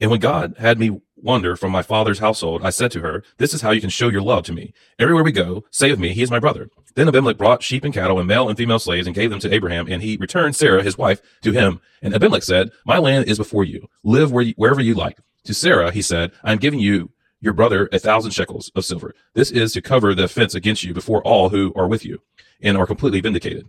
And 0.00 0.10
when 0.10 0.20
God 0.20 0.56
had 0.58 0.78
me 0.78 1.00
wander 1.16 1.56
from 1.56 1.72
my 1.72 1.82
father's 1.82 2.18
household, 2.18 2.62
I 2.64 2.70
said 2.70 2.90
to 2.92 3.00
her, 3.00 3.22
This 3.38 3.54
is 3.54 3.62
how 3.62 3.70
you 3.70 3.80
can 3.80 3.90
show 3.90 4.08
your 4.08 4.22
love 4.22 4.44
to 4.44 4.52
me. 4.52 4.72
Everywhere 4.98 5.24
we 5.24 5.32
go, 5.32 5.64
say 5.70 5.90
of 5.90 5.98
me, 5.98 6.12
He 6.12 6.22
is 6.22 6.30
my 6.30 6.38
brother. 6.38 6.70
Then 6.94 7.08
Abimelech 7.08 7.36
brought 7.36 7.62
sheep 7.62 7.84
and 7.84 7.92
cattle 7.92 8.18
and 8.18 8.26
male 8.26 8.48
and 8.48 8.56
female 8.56 8.78
slaves 8.78 9.06
and 9.06 9.14
gave 9.14 9.30
them 9.30 9.38
to 9.40 9.52
Abraham, 9.52 9.86
and 9.86 10.02
he 10.02 10.16
returned 10.16 10.56
Sarah, 10.56 10.82
his 10.82 10.96
wife, 10.96 11.20
to 11.42 11.52
him. 11.52 11.80
And 12.00 12.14
Abimelech 12.14 12.42
said, 12.42 12.70
My 12.86 12.98
land 12.98 13.26
is 13.26 13.36
before 13.36 13.64
you. 13.64 13.86
Live 14.02 14.32
where 14.32 14.44
you, 14.44 14.54
wherever 14.56 14.80
you 14.80 14.94
like. 14.94 15.18
To 15.44 15.54
Sarah, 15.54 15.92
he 15.92 16.00
said, 16.00 16.32
I 16.42 16.52
am 16.52 16.58
giving 16.58 16.80
you 16.80 17.10
your 17.40 17.52
brother 17.52 17.88
a 17.92 17.98
thousand 17.98 18.30
shekels 18.30 18.70
of 18.74 18.84
silver. 18.84 19.14
This 19.34 19.50
is 19.50 19.74
to 19.74 19.82
cover 19.82 20.14
the 20.14 20.24
offense 20.24 20.54
against 20.54 20.84
you 20.84 20.94
before 20.94 21.22
all 21.22 21.50
who 21.50 21.72
are 21.76 21.86
with 21.86 22.04
you 22.04 22.22
and 22.62 22.78
are 22.78 22.86
completely 22.86 23.20
vindicated 23.20 23.68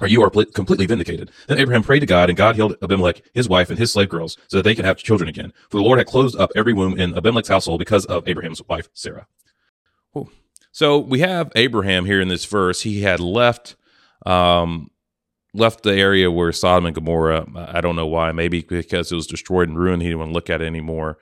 or 0.00 0.06
you 0.06 0.22
are 0.22 0.30
completely 0.30 0.86
vindicated. 0.86 1.30
Then 1.48 1.58
Abraham 1.58 1.82
prayed 1.82 2.00
to 2.00 2.06
God, 2.06 2.28
and 2.28 2.36
God 2.36 2.56
healed 2.56 2.76
Abimelech, 2.82 3.22
his 3.34 3.48
wife, 3.48 3.70
and 3.70 3.78
his 3.78 3.92
slave 3.92 4.08
girls, 4.08 4.36
so 4.48 4.58
that 4.58 4.62
they 4.62 4.74
could 4.74 4.84
have 4.84 4.98
children 4.98 5.28
again. 5.28 5.52
For 5.70 5.78
the 5.78 5.84
Lord 5.84 5.98
had 5.98 6.06
closed 6.06 6.38
up 6.38 6.50
every 6.54 6.72
womb 6.72 6.98
in 6.98 7.16
Abimelech's 7.16 7.48
household 7.48 7.78
because 7.78 8.04
of 8.06 8.28
Abraham's 8.28 8.62
wife, 8.68 8.88
Sarah. 8.92 9.26
So 10.76 10.98
we 10.98 11.20
have 11.20 11.50
Abraham 11.54 12.04
here 12.04 12.20
in 12.20 12.28
this 12.28 12.44
verse. 12.44 12.82
He 12.82 13.00
had 13.00 13.18
left, 13.18 13.76
um, 14.26 14.90
left 15.54 15.82
the 15.82 15.94
area 15.94 16.30
where 16.30 16.52
Sodom 16.52 16.84
and 16.84 16.94
Gomorrah. 16.94 17.46
I 17.56 17.80
don't 17.80 17.96
know 17.96 18.06
why. 18.06 18.30
Maybe 18.32 18.60
because 18.60 19.10
it 19.10 19.14
was 19.14 19.26
destroyed 19.26 19.70
and 19.70 19.78
ruined. 19.78 20.02
He 20.02 20.08
didn't 20.08 20.18
want 20.18 20.28
to 20.28 20.34
look 20.34 20.50
at 20.50 20.60
it 20.60 20.66
anymore, 20.66 21.16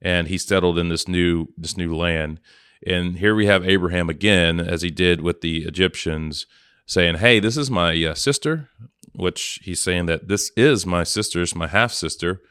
and 0.00 0.28
he 0.28 0.38
settled 0.38 0.78
in 0.78 0.90
this 0.90 1.08
new 1.08 1.48
this 1.58 1.76
new 1.76 1.92
land. 1.92 2.38
And 2.86 3.18
here 3.18 3.34
we 3.34 3.46
have 3.46 3.68
Abraham 3.68 4.08
again, 4.08 4.60
as 4.60 4.82
he 4.82 4.90
did 4.90 5.22
with 5.22 5.40
the 5.40 5.64
Egyptians 5.64 6.46
saying, 6.90 7.18
Hey, 7.18 7.38
this 7.38 7.56
is 7.56 7.70
my 7.70 7.92
uh, 8.04 8.14
sister, 8.14 8.68
which 9.12 9.60
he's 9.62 9.80
saying 9.80 10.06
that 10.06 10.26
this 10.26 10.50
is 10.56 10.84
my 10.84 11.04
sister's, 11.04 11.54
my 11.54 11.68
half 11.68 11.92
sister. 11.92 12.42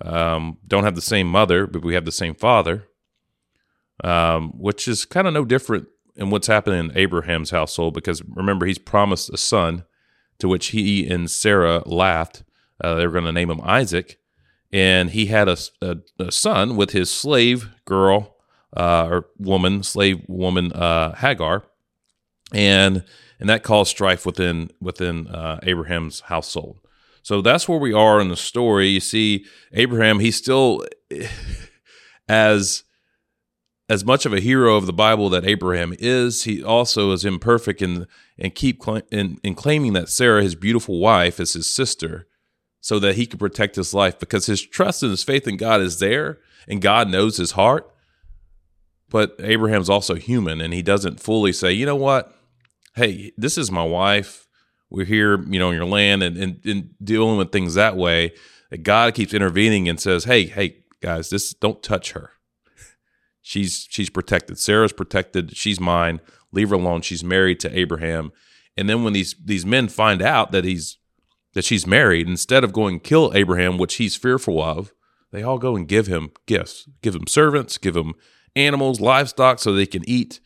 Um, 0.00 0.56
don't 0.66 0.84
have 0.84 0.94
the 0.94 1.02
same 1.02 1.28
mother, 1.28 1.66
but 1.66 1.84
we 1.84 1.92
have 1.92 2.06
the 2.06 2.10
same 2.10 2.34
father, 2.34 2.88
um, 4.02 4.52
which 4.58 4.88
is 4.88 5.04
kind 5.04 5.26
of 5.26 5.34
no 5.34 5.44
different 5.44 5.86
in 6.16 6.30
what's 6.30 6.46
happening 6.46 6.78
in 6.78 6.96
Abraham's 6.96 7.50
household 7.50 7.92
because 7.92 8.22
remember, 8.24 8.64
he's 8.64 8.78
promised 8.78 9.28
a 9.28 9.36
son 9.36 9.84
to 10.38 10.48
which 10.48 10.68
he 10.68 11.06
and 11.06 11.30
Sarah 11.30 11.82
laughed. 11.84 12.42
Uh, 12.82 12.94
they 12.94 13.06
were 13.06 13.12
going 13.12 13.26
to 13.26 13.32
name 13.32 13.50
him 13.50 13.60
Isaac. 13.62 14.18
And 14.72 15.10
he 15.10 15.26
had 15.26 15.46
a, 15.46 15.58
a, 15.82 15.96
a 16.18 16.32
son 16.32 16.76
with 16.76 16.92
his 16.92 17.10
slave 17.10 17.68
girl 17.84 18.36
uh, 18.74 19.06
or 19.10 19.26
woman, 19.38 19.82
slave 19.82 20.24
woman 20.26 20.72
uh, 20.72 21.14
Hagar. 21.16 21.64
And 22.50 23.04
and 23.44 23.50
that 23.50 23.62
caused 23.62 23.90
strife 23.90 24.24
within 24.24 24.70
within 24.80 25.26
uh, 25.26 25.60
Abraham's 25.64 26.20
household. 26.20 26.78
So 27.20 27.42
that's 27.42 27.68
where 27.68 27.78
we 27.78 27.92
are 27.92 28.18
in 28.18 28.30
the 28.30 28.38
story. 28.38 28.88
You 28.88 29.00
see, 29.00 29.44
Abraham, 29.74 30.18
he's 30.18 30.36
still 30.36 30.82
as 32.28 32.84
as 33.90 34.02
much 34.02 34.24
of 34.24 34.32
a 34.32 34.40
hero 34.40 34.76
of 34.76 34.86
the 34.86 34.94
Bible 34.94 35.28
that 35.28 35.44
Abraham 35.44 35.94
is. 35.98 36.44
He 36.44 36.64
also 36.64 37.12
is 37.12 37.26
imperfect 37.26 37.82
in 37.82 38.06
and 38.38 38.54
keep 38.54 38.82
in, 39.10 39.36
in 39.44 39.54
claiming 39.54 39.92
that 39.92 40.08
Sarah, 40.08 40.42
his 40.42 40.54
beautiful 40.54 40.98
wife, 40.98 41.38
is 41.38 41.52
his 41.52 41.68
sister, 41.68 42.26
so 42.80 42.98
that 42.98 43.16
he 43.16 43.26
could 43.26 43.40
protect 43.40 43.76
his 43.76 43.92
life 43.92 44.18
because 44.18 44.46
his 44.46 44.62
trust 44.62 45.02
and 45.02 45.10
his 45.10 45.22
faith 45.22 45.46
in 45.46 45.58
God 45.58 45.82
is 45.82 45.98
there, 45.98 46.38
and 46.66 46.80
God 46.80 47.10
knows 47.10 47.36
his 47.36 47.50
heart. 47.50 47.94
But 49.10 49.36
Abraham's 49.38 49.90
also 49.90 50.14
human, 50.14 50.62
and 50.62 50.72
he 50.72 50.80
doesn't 50.80 51.20
fully 51.20 51.52
say, 51.52 51.72
you 51.72 51.84
know 51.84 51.94
what 51.94 52.34
hey, 52.94 53.32
this 53.36 53.58
is 53.58 53.70
my 53.70 53.84
wife. 53.84 54.46
We're 54.90 55.04
here, 55.04 55.42
you 55.50 55.58
know, 55.58 55.70
in 55.70 55.76
your 55.76 55.86
land 55.86 56.22
and, 56.22 56.36
and, 56.36 56.60
and 56.64 56.94
dealing 57.02 57.36
with 57.36 57.52
things 57.52 57.74
that 57.74 57.96
way. 57.96 58.32
That 58.70 58.82
God 58.82 59.14
keeps 59.14 59.34
intervening 59.34 59.88
and 59.88 60.00
says, 60.00 60.24
hey, 60.24 60.46
hey, 60.46 60.84
guys, 61.00 61.30
this 61.30 61.52
don't 61.52 61.82
touch 61.82 62.12
her. 62.12 62.30
She's 63.42 63.86
she's 63.90 64.08
protected. 64.08 64.58
Sarah's 64.58 64.92
protected. 64.92 65.54
She's 65.54 65.78
mine. 65.78 66.20
Leave 66.50 66.70
her 66.70 66.76
alone. 66.76 67.02
She's 67.02 67.22
married 67.22 67.60
to 67.60 67.78
Abraham. 67.78 68.32
And 68.76 68.88
then 68.88 69.04
when 69.04 69.12
these 69.12 69.34
these 69.44 69.66
men 69.66 69.88
find 69.88 70.22
out 70.22 70.50
that 70.52 70.64
he's 70.64 70.96
that 71.52 71.64
she's 71.64 71.86
married, 71.86 72.26
instead 72.26 72.64
of 72.64 72.72
going 72.72 73.00
kill 73.00 73.32
Abraham, 73.34 73.76
which 73.76 73.96
he's 73.96 74.16
fearful 74.16 74.62
of, 74.62 74.94
they 75.30 75.42
all 75.42 75.58
go 75.58 75.76
and 75.76 75.86
give 75.86 76.06
him 76.06 76.30
gifts, 76.46 76.88
give 77.02 77.14
him 77.14 77.26
servants, 77.26 77.76
give 77.76 77.96
him 77.96 78.14
animals, 78.56 78.98
livestock, 79.00 79.58
so 79.58 79.74
they 79.74 79.86
can 79.86 80.08
eat 80.08 80.40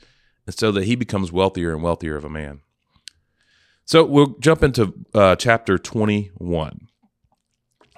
so 0.51 0.73
that 0.73 0.85
he 0.85 0.97
becomes 0.97 1.33
wealthier 1.33 1.73
and 1.73 1.83
wealthier 1.83 2.17
of 2.17 2.25
a 2.25 2.31
man. 2.31 2.61
So 3.85 4.05
we'll 4.05 4.37
jump 4.39 4.63
into 4.63 4.93
uh, 5.15 5.37
chapter 5.37 5.79
21. 5.79 6.89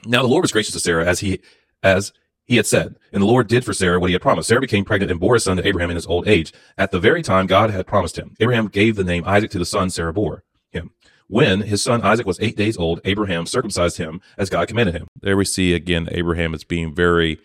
Now 0.06 0.22
the 0.22 0.28
Lord 0.28 0.42
was 0.42 0.52
gracious 0.52 0.72
to 0.74 0.80
Sarah 0.80 1.04
as 1.04 1.20
he 1.20 1.40
as 1.82 2.12
he 2.44 2.56
had 2.56 2.66
said, 2.66 2.96
and 3.12 3.22
the 3.22 3.26
Lord 3.26 3.46
did 3.46 3.64
for 3.64 3.72
Sarah 3.72 4.00
what 4.00 4.08
he 4.08 4.12
had 4.12 4.22
promised. 4.22 4.48
Sarah 4.48 4.60
became 4.60 4.84
pregnant 4.84 5.10
and 5.10 5.20
bore 5.20 5.36
a 5.36 5.40
son 5.40 5.56
to 5.56 5.66
Abraham 5.66 5.90
in 5.90 5.96
his 5.96 6.06
old 6.06 6.26
age, 6.26 6.52
at 6.76 6.90
the 6.90 6.98
very 6.98 7.22
time 7.22 7.46
God 7.46 7.70
had 7.70 7.86
promised 7.86 8.18
him. 8.18 8.34
Abraham 8.40 8.66
gave 8.66 8.96
the 8.96 9.04
name 9.04 9.22
Isaac 9.24 9.50
to 9.52 9.58
the 9.58 9.64
son 9.64 9.88
Sarah 9.88 10.12
bore 10.12 10.42
him. 10.70 10.90
When 11.28 11.60
his 11.60 11.80
son 11.80 12.02
Isaac 12.02 12.26
was 12.26 12.40
eight 12.40 12.56
days 12.56 12.76
old, 12.76 13.00
Abraham 13.04 13.46
circumcised 13.46 13.98
him 13.98 14.20
as 14.36 14.50
God 14.50 14.66
commanded 14.66 14.96
him. 14.96 15.06
There 15.20 15.36
we 15.36 15.44
see 15.44 15.74
again 15.74 16.08
Abraham 16.10 16.54
as 16.54 16.64
being 16.64 16.92
very, 16.92 17.38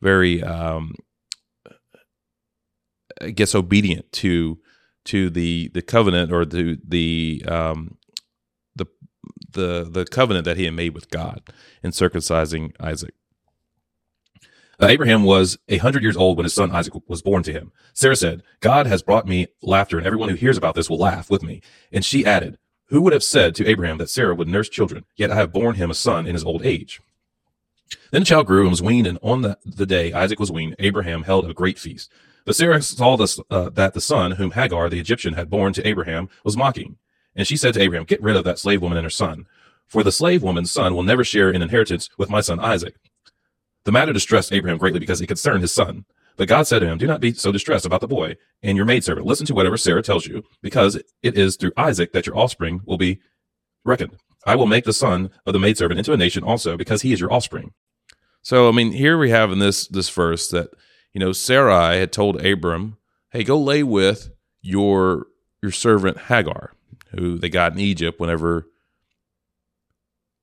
very, 0.00 0.44
um, 0.44 0.94
I 3.22 3.30
guess, 3.30 3.54
obedient 3.54 4.12
to 4.12 4.58
to 5.04 5.30
the 5.30 5.70
the 5.74 5.82
covenant 5.82 6.32
or 6.32 6.44
the 6.44 6.78
the 6.86 7.44
um, 7.48 7.98
the 8.74 8.86
the 9.50 9.88
the 9.90 10.04
covenant 10.04 10.44
that 10.44 10.56
he 10.56 10.64
had 10.64 10.74
made 10.74 10.94
with 10.94 11.10
God 11.10 11.42
in 11.82 11.90
circumcising 11.90 12.72
Isaac. 12.80 13.14
Uh, 14.80 14.86
Abraham 14.88 15.22
was 15.22 15.58
a 15.68 15.78
hundred 15.78 16.02
years 16.02 16.16
old 16.16 16.36
when 16.36 16.44
his 16.44 16.54
son 16.54 16.72
Isaac 16.72 16.94
was 17.06 17.22
born 17.22 17.42
to 17.44 17.52
him. 17.52 17.70
Sarah 17.92 18.16
said, 18.16 18.42
God 18.60 18.86
has 18.86 19.02
brought 19.02 19.28
me 19.28 19.46
laughter, 19.62 19.96
and 19.96 20.06
everyone 20.06 20.28
who 20.28 20.34
hears 20.34 20.56
about 20.56 20.74
this 20.74 20.90
will 20.90 20.98
laugh 20.98 21.30
with 21.30 21.42
me. 21.42 21.62
And 21.92 22.04
she 22.04 22.26
added, 22.26 22.58
Who 22.86 23.00
would 23.02 23.12
have 23.12 23.22
said 23.22 23.54
to 23.56 23.66
Abraham 23.68 23.98
that 23.98 24.10
Sarah 24.10 24.34
would 24.34 24.48
nurse 24.48 24.68
children? 24.68 25.04
Yet 25.14 25.30
I 25.30 25.36
have 25.36 25.52
borne 25.52 25.76
him 25.76 25.90
a 25.90 25.94
son 25.94 26.26
in 26.26 26.34
his 26.34 26.42
old 26.42 26.66
age. 26.66 27.00
Then 28.10 28.22
the 28.22 28.26
child 28.26 28.46
grew 28.46 28.62
and 28.62 28.70
was 28.70 28.82
weaned, 28.82 29.06
and 29.06 29.18
on 29.22 29.42
the, 29.42 29.58
the 29.64 29.86
day 29.86 30.12
Isaac 30.12 30.40
was 30.40 30.50
weaned, 30.50 30.74
Abraham 30.78 31.22
held 31.22 31.48
a 31.48 31.54
great 31.54 31.78
feast. 31.78 32.10
But 32.44 32.56
Sarah 32.56 32.82
saw 32.82 33.16
this, 33.16 33.38
uh, 33.50 33.70
that 33.70 33.94
the 33.94 34.00
son 34.00 34.32
whom 34.32 34.52
Hagar 34.52 34.88
the 34.88 35.00
Egyptian 35.00 35.34
had 35.34 35.50
borne 35.50 35.72
to 35.74 35.86
Abraham 35.86 36.28
was 36.44 36.56
mocking. 36.56 36.96
And 37.34 37.46
she 37.46 37.56
said 37.56 37.74
to 37.74 37.80
Abraham, 37.80 38.04
Get 38.04 38.22
rid 38.22 38.36
of 38.36 38.44
that 38.44 38.58
slave 38.58 38.82
woman 38.82 38.98
and 38.98 39.04
her 39.04 39.10
son, 39.10 39.46
for 39.86 40.02
the 40.02 40.12
slave 40.12 40.42
woman's 40.42 40.70
son 40.70 40.94
will 40.94 41.02
never 41.02 41.24
share 41.24 41.50
in 41.50 41.62
inheritance 41.62 42.08
with 42.18 42.30
my 42.30 42.40
son 42.40 42.60
Isaac. 42.60 42.96
The 43.84 43.92
matter 43.92 44.12
distressed 44.12 44.52
Abraham 44.52 44.78
greatly 44.78 45.00
because 45.00 45.20
it 45.20 45.26
concerned 45.26 45.62
his 45.62 45.72
son. 45.72 46.04
But 46.36 46.48
God 46.48 46.66
said 46.66 46.80
to 46.80 46.86
him, 46.86 46.98
Do 46.98 47.06
not 47.06 47.20
be 47.20 47.34
so 47.34 47.52
distressed 47.52 47.84
about 47.84 48.00
the 48.00 48.08
boy 48.08 48.36
and 48.62 48.76
your 48.76 48.86
maidservant. 48.86 49.26
Listen 49.26 49.46
to 49.46 49.54
whatever 49.54 49.76
Sarah 49.76 50.02
tells 50.02 50.26
you, 50.26 50.44
because 50.62 50.96
it 51.22 51.36
is 51.36 51.56
through 51.56 51.72
Isaac 51.76 52.12
that 52.12 52.26
your 52.26 52.38
offspring 52.38 52.80
will 52.84 52.96
be 52.96 53.20
reckoned. 53.84 54.16
I 54.46 54.56
will 54.56 54.66
make 54.66 54.84
the 54.84 54.92
son 54.92 55.30
of 55.46 55.52
the 55.52 55.58
maidservant 55.58 55.98
into 55.98 56.12
a 56.12 56.16
nation 56.16 56.42
also, 56.42 56.76
because 56.76 57.02
he 57.02 57.12
is 57.12 57.20
your 57.20 57.32
offspring. 57.32 57.72
So 58.42 58.68
I 58.68 58.72
mean, 58.72 58.92
here 58.92 59.18
we 59.18 59.30
have 59.30 59.52
in 59.52 59.58
this 59.58 59.86
this 59.88 60.08
verse 60.08 60.48
that 60.48 60.70
you 61.12 61.20
know 61.20 61.32
Sarai 61.32 61.98
had 61.98 62.12
told 62.12 62.44
Abram, 62.44 62.96
"Hey, 63.30 63.44
go 63.44 63.58
lay 63.58 63.82
with 63.82 64.30
your 64.60 65.26
your 65.62 65.72
servant 65.72 66.18
Hagar, 66.18 66.72
who 67.10 67.38
they 67.38 67.48
got 67.48 67.72
in 67.72 67.78
Egypt 67.78 68.18
whenever 68.18 68.66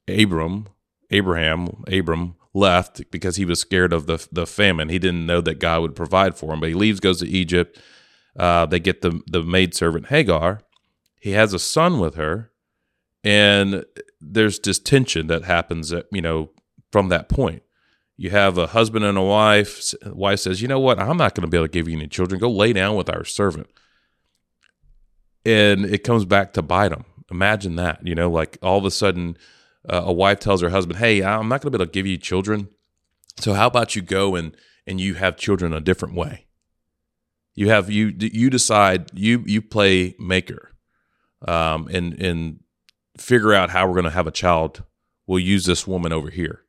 Abram, 0.07 0.67
Abraham, 1.11 1.83
Abram 1.91 2.35
left 2.53 3.09
because 3.11 3.35
he 3.35 3.45
was 3.45 3.59
scared 3.59 3.93
of 3.93 4.05
the 4.05 4.25
the 4.31 4.47
famine. 4.47 4.89
He 4.89 4.99
didn't 4.99 5.25
know 5.25 5.41
that 5.41 5.59
God 5.59 5.81
would 5.81 5.95
provide 5.95 6.35
for 6.35 6.53
him. 6.53 6.59
But 6.59 6.69
he 6.69 6.75
leaves, 6.75 6.99
goes 6.99 7.19
to 7.19 7.27
Egypt. 7.27 7.79
Uh, 8.37 8.65
they 8.65 8.79
get 8.79 9.01
the 9.01 9.21
the 9.27 9.43
maidservant 9.43 10.07
Hagar. 10.07 10.61
He 11.19 11.31
has 11.31 11.53
a 11.53 11.59
son 11.59 11.99
with 11.99 12.15
her, 12.15 12.51
and 13.23 13.83
there's 14.21 14.59
this 14.59 14.79
tension 14.79 15.27
that 15.27 15.43
happens. 15.43 15.91
At, 15.91 16.05
you 16.11 16.21
know, 16.21 16.51
from 16.91 17.09
that 17.09 17.29
point, 17.29 17.63
you 18.19 18.31
have 18.31 18.57
a 18.57 18.67
husband 18.67 19.05
and 19.05 19.17
a 19.17 19.21
wife. 19.21 19.93
wife 20.05 20.41
says, 20.41 20.61
"You 20.61 20.67
know 20.67 20.79
what? 20.79 20.99
I'm 20.99 21.15
not 21.15 21.35
going 21.35 21.43
to 21.43 21.47
be 21.47 21.55
able 21.55 21.67
to 21.67 21.71
give 21.71 21.87
you 21.87 21.95
any 21.95 22.07
children. 22.09 22.37
Go 22.37 22.51
lay 22.51 22.73
down 22.73 22.97
with 22.97 23.09
our 23.09 23.23
servant." 23.23 23.67
And 25.45 25.85
it 25.85 26.03
comes 26.03 26.25
back 26.25 26.51
to 26.53 26.61
bite 26.61 26.89
them. 26.89 27.05
Imagine 27.31 27.77
that. 27.77 28.05
You 28.05 28.15
know, 28.15 28.29
like 28.29 28.57
all 28.61 28.77
of 28.77 28.83
a 28.83 28.91
sudden 28.91 29.37
uh, 29.87 30.01
a 30.03 30.11
wife 30.11 30.41
tells 30.41 30.59
her 30.59 30.69
husband, 30.69 30.99
"Hey, 30.99 31.23
I'm 31.23 31.47
not 31.47 31.61
going 31.61 31.71
to 31.71 31.77
be 31.77 31.81
able 31.81 31.89
to 31.89 31.91
give 31.93 32.05
you 32.05 32.17
children. 32.17 32.67
So 33.37 33.53
how 33.53 33.67
about 33.67 33.95
you 33.95 34.01
go 34.01 34.35
and 34.35 34.53
and 34.85 34.99
you 34.99 35.13
have 35.13 35.37
children 35.37 35.71
a 35.71 35.79
different 35.79 36.13
way? 36.13 36.47
You 37.55 37.69
have 37.69 37.89
you 37.89 38.13
you 38.19 38.49
decide 38.49 39.11
you 39.13 39.45
you 39.47 39.61
play 39.61 40.17
maker, 40.19 40.71
um, 41.47 41.87
and 41.87 42.21
and 42.21 42.59
figure 43.17 43.53
out 43.53 43.69
how 43.69 43.87
we're 43.87 43.93
going 43.93 44.03
to 44.03 44.09
have 44.09 44.27
a 44.27 44.31
child. 44.31 44.83
We'll 45.25 45.39
use 45.39 45.63
this 45.63 45.87
woman 45.87 46.11
over 46.11 46.29
here." 46.29 46.65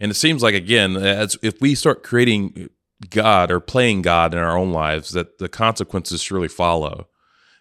And 0.00 0.10
it 0.10 0.14
seems 0.14 0.42
like 0.42 0.54
again, 0.54 0.96
as 0.96 1.36
if 1.42 1.60
we 1.60 1.74
start 1.74 2.02
creating 2.02 2.68
God 3.10 3.50
or 3.50 3.60
playing 3.60 4.02
God 4.02 4.32
in 4.34 4.40
our 4.40 4.56
own 4.56 4.72
lives, 4.72 5.10
that 5.10 5.38
the 5.38 5.48
consequences 5.48 6.22
surely 6.22 6.48
follow. 6.48 7.08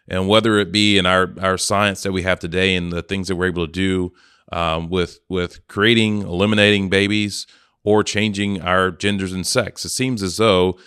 And 0.08 0.28
whether 0.28 0.58
it 0.58 0.72
be 0.72 0.98
in 0.98 1.06
our, 1.06 1.34
our 1.42 1.58
science 1.58 2.04
that 2.04 2.14
we 2.14 2.24
have 2.24 2.40
today 2.40 2.76
and 2.76 2.92
the 2.92 3.02
things 3.02 3.28
that 3.28 3.36
we're 3.36 3.48
able 3.48 3.66
to 3.66 3.72
do 3.72 4.14
um, 4.52 4.90
with 4.90 5.20
with 5.28 5.68
creating, 5.68 6.22
eliminating 6.22 6.90
babies, 6.90 7.46
or 7.84 8.04
changing 8.04 8.62
our 8.62 8.92
genders 8.92 9.34
and 9.34 9.46
sex. 9.46 9.84
It 9.84 9.90
seems 9.90 10.24
as 10.24 10.38
though 10.38 10.80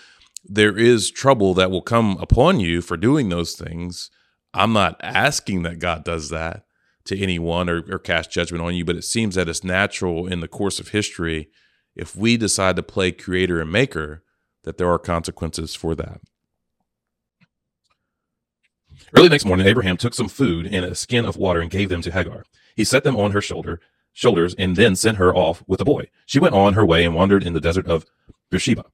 there 0.43 0.75
is 0.75 1.11
trouble 1.11 1.53
that 1.53 1.69
will 1.69 1.81
come 1.81 2.17
upon 2.19 2.59
you 2.59 2.81
for 2.81 2.97
doing 2.97 3.29
those 3.29 3.53
things. 3.53 4.09
I'm 4.53 4.73
not 4.73 4.99
asking 5.01 5.63
that 5.63 5.79
God 5.79 6.03
does 6.03 6.29
that 6.29 6.65
to 7.05 7.19
anyone 7.19 7.69
or, 7.69 7.83
or 7.89 7.99
cast 7.99 8.31
judgment 8.31 8.63
on 8.63 8.75
you, 8.75 8.85
but 8.85 8.95
it 8.95 9.03
seems 9.03 9.35
that 9.35 9.49
it's 9.49 9.63
natural 9.63 10.27
in 10.27 10.39
the 10.39 10.47
course 10.47 10.79
of 10.79 10.89
history 10.89 11.49
if 11.95 12.15
we 12.15 12.37
decide 12.37 12.75
to 12.75 12.83
play 12.83 13.11
creator 13.11 13.59
and 13.59 13.71
maker 13.71 14.23
that 14.63 14.77
there 14.77 14.89
are 14.89 14.99
consequences 14.99 15.75
for 15.75 15.95
that. 15.95 16.21
Early 19.17 19.29
next 19.29 19.45
morning, 19.45 19.65
Abraham 19.67 19.97
took 19.97 20.13
some 20.13 20.29
food 20.29 20.67
and 20.67 20.85
a 20.85 20.95
skin 20.95 21.25
of 21.25 21.35
water 21.35 21.59
and 21.59 21.71
gave 21.71 21.89
them 21.89 22.01
to 22.03 22.11
Hagar. 22.11 22.45
He 22.75 22.83
set 22.83 23.03
them 23.03 23.17
on 23.17 23.31
her 23.31 23.41
shoulder, 23.41 23.81
shoulders 24.13 24.53
and 24.55 24.75
then 24.75 24.95
sent 24.95 25.17
her 25.17 25.35
off 25.35 25.63
with 25.67 25.79
the 25.79 25.85
boy. 25.85 26.09
She 26.25 26.39
went 26.39 26.55
on 26.55 26.73
her 26.73 26.85
way 26.85 27.03
and 27.03 27.15
wandered 27.15 27.43
in 27.43 27.53
the 27.53 27.61
desert 27.61 27.87
of 27.87 28.05
Beersheba. 28.49 28.85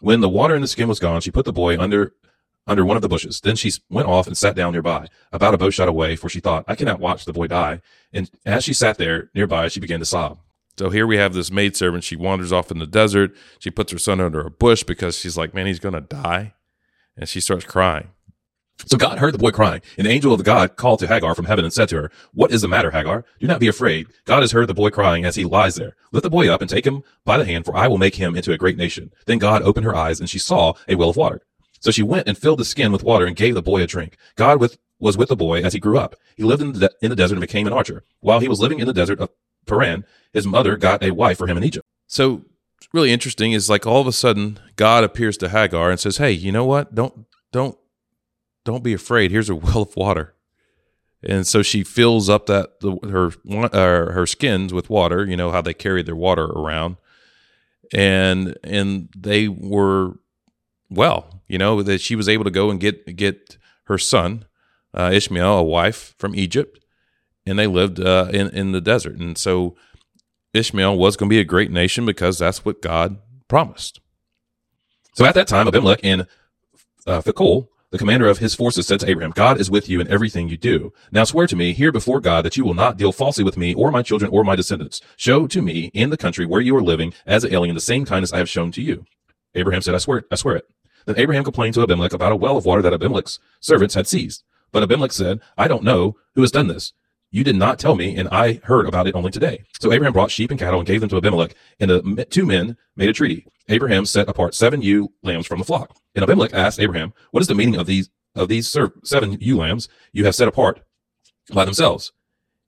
When 0.00 0.20
the 0.20 0.28
water 0.28 0.54
in 0.54 0.62
the 0.62 0.68
skin 0.68 0.88
was 0.88 1.00
gone, 1.00 1.20
she 1.20 1.30
put 1.30 1.44
the 1.44 1.52
boy 1.52 1.78
under 1.78 2.14
under 2.66 2.84
one 2.84 2.96
of 2.96 3.02
the 3.02 3.08
bushes. 3.08 3.40
Then 3.40 3.56
she 3.56 3.72
went 3.88 4.08
off 4.08 4.26
and 4.26 4.36
sat 4.36 4.56
down 4.56 4.72
nearby, 4.72 5.08
about 5.32 5.54
a 5.54 5.58
bow 5.58 5.70
shot 5.70 5.88
away, 5.88 6.16
for 6.16 6.28
she 6.28 6.40
thought, 6.40 6.64
I 6.66 6.74
cannot 6.74 7.00
watch 7.00 7.24
the 7.24 7.32
boy 7.32 7.46
die. 7.46 7.80
And 8.12 8.30
as 8.44 8.64
she 8.64 8.72
sat 8.72 8.98
there 8.98 9.30
nearby, 9.34 9.68
she 9.68 9.80
began 9.80 10.00
to 10.00 10.06
sob. 10.06 10.38
So 10.78 10.90
here 10.90 11.06
we 11.06 11.16
have 11.16 11.32
this 11.32 11.50
maidservant. 11.50 12.04
She 12.04 12.16
wanders 12.16 12.52
off 12.52 12.70
in 12.70 12.78
the 12.78 12.86
desert. 12.86 13.34
She 13.58 13.70
puts 13.70 13.92
her 13.92 13.98
son 13.98 14.20
under 14.20 14.40
a 14.40 14.50
bush 14.50 14.82
because 14.82 15.18
she's 15.18 15.36
like, 15.36 15.54
man, 15.54 15.66
he's 15.66 15.78
going 15.78 15.94
to 15.94 16.00
die. 16.02 16.54
And 17.16 17.28
she 17.28 17.40
starts 17.40 17.64
crying. 17.64 18.08
So 18.84 18.98
God 18.98 19.18
heard 19.18 19.32
the 19.32 19.38
boy 19.38 19.52
crying, 19.52 19.80
and 19.96 20.06
the 20.06 20.10
angel 20.10 20.32
of 20.32 20.38
the 20.38 20.44
God 20.44 20.76
called 20.76 20.98
to 20.98 21.06
Hagar 21.06 21.34
from 21.34 21.46
heaven 21.46 21.64
and 21.64 21.72
said 21.72 21.88
to 21.88 21.96
her, 21.96 22.10
What 22.34 22.52
is 22.52 22.60
the 22.60 22.68
matter, 22.68 22.90
Hagar? 22.90 23.24
Do 23.40 23.46
not 23.46 23.58
be 23.58 23.68
afraid. 23.68 24.06
God 24.26 24.42
has 24.42 24.52
heard 24.52 24.68
the 24.68 24.74
boy 24.74 24.90
crying 24.90 25.24
as 25.24 25.34
he 25.34 25.46
lies 25.46 25.76
there. 25.76 25.96
Lift 26.12 26.24
the 26.24 26.30
boy 26.30 26.48
up 26.52 26.60
and 26.60 26.68
take 26.68 26.86
him 26.86 27.02
by 27.24 27.38
the 27.38 27.46
hand, 27.46 27.64
for 27.64 27.74
I 27.74 27.88
will 27.88 27.96
make 27.96 28.16
him 28.16 28.36
into 28.36 28.52
a 28.52 28.58
great 28.58 28.76
nation. 28.76 29.12
Then 29.24 29.38
God 29.38 29.62
opened 29.62 29.86
her 29.86 29.96
eyes, 29.96 30.20
and 30.20 30.28
she 30.28 30.38
saw 30.38 30.74
a 30.88 30.94
well 30.94 31.08
of 31.08 31.16
water. 31.16 31.40
So 31.80 31.90
she 31.90 32.02
went 32.02 32.28
and 32.28 32.36
filled 32.36 32.58
the 32.58 32.64
skin 32.64 32.92
with 32.92 33.04
water 33.04 33.26
and 33.26 33.36
gave 33.36 33.54
the 33.54 33.62
boy 33.62 33.82
a 33.82 33.86
drink. 33.86 34.16
God 34.34 34.60
with, 34.60 34.78
was 34.98 35.16
with 35.16 35.28
the 35.28 35.36
boy 35.36 35.62
as 35.62 35.72
he 35.72 35.80
grew 35.80 35.98
up. 35.98 36.16
He 36.36 36.42
lived 36.42 36.62
in 36.62 36.72
the, 36.72 36.90
in 37.02 37.10
the 37.10 37.16
desert 37.16 37.34
and 37.34 37.40
became 37.40 37.66
an 37.66 37.72
archer. 37.72 38.04
While 38.20 38.40
he 38.40 38.48
was 38.48 38.60
living 38.60 38.78
in 38.78 38.86
the 38.86 38.92
desert 38.92 39.20
of 39.20 39.30
Paran, 39.66 40.04
his 40.32 40.46
mother 40.46 40.76
got 40.76 41.02
a 41.02 41.10
wife 41.10 41.38
for 41.38 41.46
him 41.46 41.56
in 41.56 41.64
Egypt. 41.64 41.86
So 42.06 42.44
really 42.92 43.12
interesting 43.12 43.52
is 43.52 43.68
like 43.68 43.86
all 43.86 44.00
of 44.00 44.06
a 44.06 44.12
sudden 44.12 44.58
God 44.76 45.04
appears 45.04 45.36
to 45.38 45.48
Hagar 45.48 45.90
and 45.90 46.00
says, 46.00 46.18
"Hey, 46.18 46.32
you 46.32 46.52
know 46.52 46.64
what? 46.64 46.94
Don't 46.94 47.26
don't 47.52 47.76
don't 48.64 48.84
be 48.84 48.92
afraid. 48.92 49.30
Here's 49.30 49.50
a 49.50 49.54
well 49.54 49.82
of 49.82 49.96
water." 49.96 50.34
And 51.22 51.46
so 51.46 51.62
she 51.62 51.82
fills 51.82 52.28
up 52.28 52.46
that 52.46 52.80
the, 52.80 52.96
her 53.08 53.32
uh, 53.72 54.12
her 54.12 54.26
skins 54.26 54.72
with 54.72 54.90
water. 54.90 55.24
You 55.24 55.36
know 55.36 55.50
how 55.50 55.60
they 55.60 55.74
carry 55.74 56.02
their 56.02 56.16
water 56.16 56.44
around, 56.44 56.96
and 57.92 58.56
and 58.62 59.08
they 59.16 59.48
were 59.48 60.18
well. 60.90 61.42
You 61.48 61.58
know 61.58 61.82
that 61.82 62.00
she 62.00 62.16
was 62.16 62.28
able 62.28 62.44
to 62.44 62.50
go 62.50 62.70
and 62.70 62.80
get 62.80 63.16
get 63.16 63.56
her 63.84 63.98
son 63.98 64.46
uh, 64.96 65.10
Ishmael 65.12 65.58
a 65.58 65.62
wife 65.62 66.14
from 66.18 66.34
Egypt, 66.34 66.80
and 67.44 67.58
they 67.58 67.66
lived 67.66 68.00
uh, 68.00 68.28
in 68.32 68.48
in 68.50 68.72
the 68.72 68.80
desert. 68.80 69.16
And 69.16 69.36
so 69.36 69.76
Ishmael 70.54 70.96
was 70.96 71.16
going 71.16 71.28
to 71.28 71.34
be 71.34 71.40
a 71.40 71.44
great 71.44 71.70
nation 71.70 72.06
because 72.06 72.38
that's 72.38 72.64
what 72.64 72.80
God 72.82 73.18
promised. 73.46 74.00
So 75.14 75.24
at 75.24 75.34
that 75.34 75.48
time, 75.48 75.68
Abimelech 75.68 76.00
and 76.02 76.26
uh, 77.06 77.20
Phicol, 77.22 77.68
the 77.90 77.98
commander 77.98 78.26
of 78.26 78.38
his 78.38 78.54
forces, 78.54 78.86
said 78.86 79.00
to 79.00 79.08
Abraham, 79.08 79.30
God 79.30 79.58
is 79.60 79.70
with 79.70 79.88
you 79.88 80.00
in 80.00 80.08
everything 80.08 80.48
you 80.48 80.56
do. 80.56 80.92
Now 81.10 81.24
swear 81.24 81.46
to 81.46 81.56
me 81.56 81.72
here 81.72 81.92
before 81.92 82.20
God 82.20 82.44
that 82.44 82.56
you 82.56 82.64
will 82.64 82.74
not 82.74 82.96
deal 82.96 83.12
falsely 83.12 83.44
with 83.44 83.56
me 83.56 83.74
or 83.74 83.90
my 83.90 84.02
children 84.02 84.30
or 84.30 84.44
my 84.44 84.56
descendants. 84.56 85.00
Show 85.16 85.46
to 85.46 85.62
me 85.62 85.90
in 85.94 86.10
the 86.10 86.18
country 86.18 86.44
where 86.44 86.60
you 86.60 86.76
are 86.76 86.82
living 86.82 87.14
as 87.26 87.44
an 87.44 87.54
alien 87.54 87.74
the 87.74 87.80
same 87.80 88.04
kindness 88.04 88.32
I 88.32 88.38
have 88.38 88.48
shown 88.48 88.72
to 88.72 88.82
you. 88.82 89.06
Abraham 89.54 89.80
said, 89.80 89.94
I 89.94 89.98
swear, 89.98 90.24
I 90.30 90.34
swear 90.34 90.56
it. 90.56 90.66
Then 91.06 91.18
Abraham 91.18 91.44
complained 91.44 91.74
to 91.74 91.82
Abimelech 91.82 92.12
about 92.12 92.32
a 92.32 92.36
well 92.36 92.56
of 92.56 92.66
water 92.66 92.82
that 92.82 92.92
Abimelech's 92.92 93.38
servants 93.60 93.94
had 93.94 94.06
seized. 94.06 94.42
But 94.72 94.82
Abimelech 94.82 95.12
said, 95.12 95.40
I 95.56 95.68
don't 95.68 95.84
know 95.84 96.16
who 96.34 96.42
has 96.42 96.50
done 96.50 96.66
this. 96.66 96.92
You 97.30 97.44
did 97.44 97.56
not 97.56 97.78
tell 97.78 97.96
me, 97.96 98.16
and 98.16 98.28
I 98.28 98.60
heard 98.64 98.86
about 98.86 99.06
it 99.06 99.14
only 99.14 99.30
today. 99.30 99.64
So 99.80 99.92
Abraham 99.92 100.12
brought 100.12 100.30
sheep 100.30 100.50
and 100.50 100.60
cattle 100.60 100.80
and 100.80 100.86
gave 100.86 101.00
them 101.00 101.08
to 101.10 101.16
Abimelech, 101.16 101.54
and 101.80 101.90
the 101.90 102.26
two 102.28 102.46
men 102.46 102.76
made 102.96 103.08
a 103.08 103.12
treaty. 103.12 103.46
Abraham 103.68 104.06
set 104.06 104.28
apart 104.28 104.54
seven 104.54 104.80
ewe 104.80 105.12
lambs 105.22 105.46
from 105.46 105.58
the 105.58 105.64
flock. 105.64 105.96
And 106.14 106.22
Abimelech 106.22 106.54
asked 106.54 106.80
Abraham, 106.80 107.12
What 107.30 107.40
is 107.40 107.48
the 107.48 107.54
meaning 107.54 107.76
of 107.76 107.86
these 107.86 108.10
of 108.34 108.48
these 108.48 108.68
seven 109.02 109.38
ewe 109.40 109.56
lambs 109.56 109.88
you 110.12 110.24
have 110.24 110.34
set 110.34 110.48
apart 110.48 110.80
by 111.52 111.64
themselves? 111.64 112.12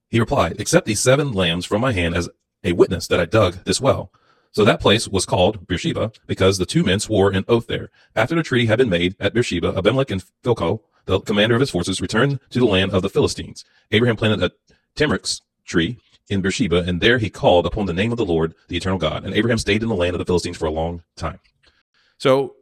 He 0.09 0.19
replied, 0.19 0.61
Accept 0.61 0.87
these 0.87 1.01
seven 1.01 1.33
lambs 1.33 1.67
from 1.67 1.81
my 1.81 1.93
hand 1.93 2.15
as 2.15 2.29
a 2.65 2.73
witness 2.73 3.07
that 3.09 3.21
I 3.21 3.27
dug 3.27 3.65
this 3.65 3.81
well. 3.81 4.11
So 4.53 4.65
that 4.65 4.81
place 4.81 5.07
was 5.07 5.27
called 5.27 5.67
Beersheba 5.67 6.13
because 6.27 6.59
the 6.59 6.67
two 6.67 6.83
men 6.83 7.01
swore 7.01 7.31
an 7.31 7.45
oath 7.49 7.67
there. 7.67 7.91
After 8.17 8.35
the 8.35 8.43
treaty 8.43 8.67
had 8.67 8.79
been 8.79 8.89
made 8.89 9.15
at 9.21 9.35
Beersheba, 9.35 9.77
Abimelech 9.77 10.11
and 10.11 10.25
Phicol, 10.43 10.81
the 11.05 11.21
commander 11.21 11.55
of 11.55 11.61
his 11.61 11.71
forces, 11.71 12.01
returned 12.01 12.41
to 12.51 12.59
the 12.59 12.67
land 12.67 12.93
of 12.93 13.03
the 13.03 13.09
Philistines. 13.09 13.65
Abraham 13.91 14.17
planted 14.17 14.43
a 14.43 14.53
tamarisk 14.97 15.43
tree 15.65 15.99
in 16.29 16.41
Beersheba, 16.43 16.85
and 16.87 17.01
there 17.01 17.19
he 17.19 17.31
called 17.31 17.67
upon 17.67 17.87
the 17.87 17.93
name 17.93 18.13
of 18.13 18.19
the 18.19 18.25
Lord, 18.25 18.55
the 18.69 18.77
eternal 18.77 18.99
God. 18.99 19.25
And 19.25 19.35
Abraham 19.35 19.59
stayed 19.59 19.83
in 19.83 19.89
the 19.89 19.95
land 19.95 20.15
of 20.15 20.19
the 20.19 20.27
Philistines 20.27 20.57
for 20.57 20.67
a 20.67 20.71
long 20.71 21.03
time. 21.17 21.41
So 22.19 22.57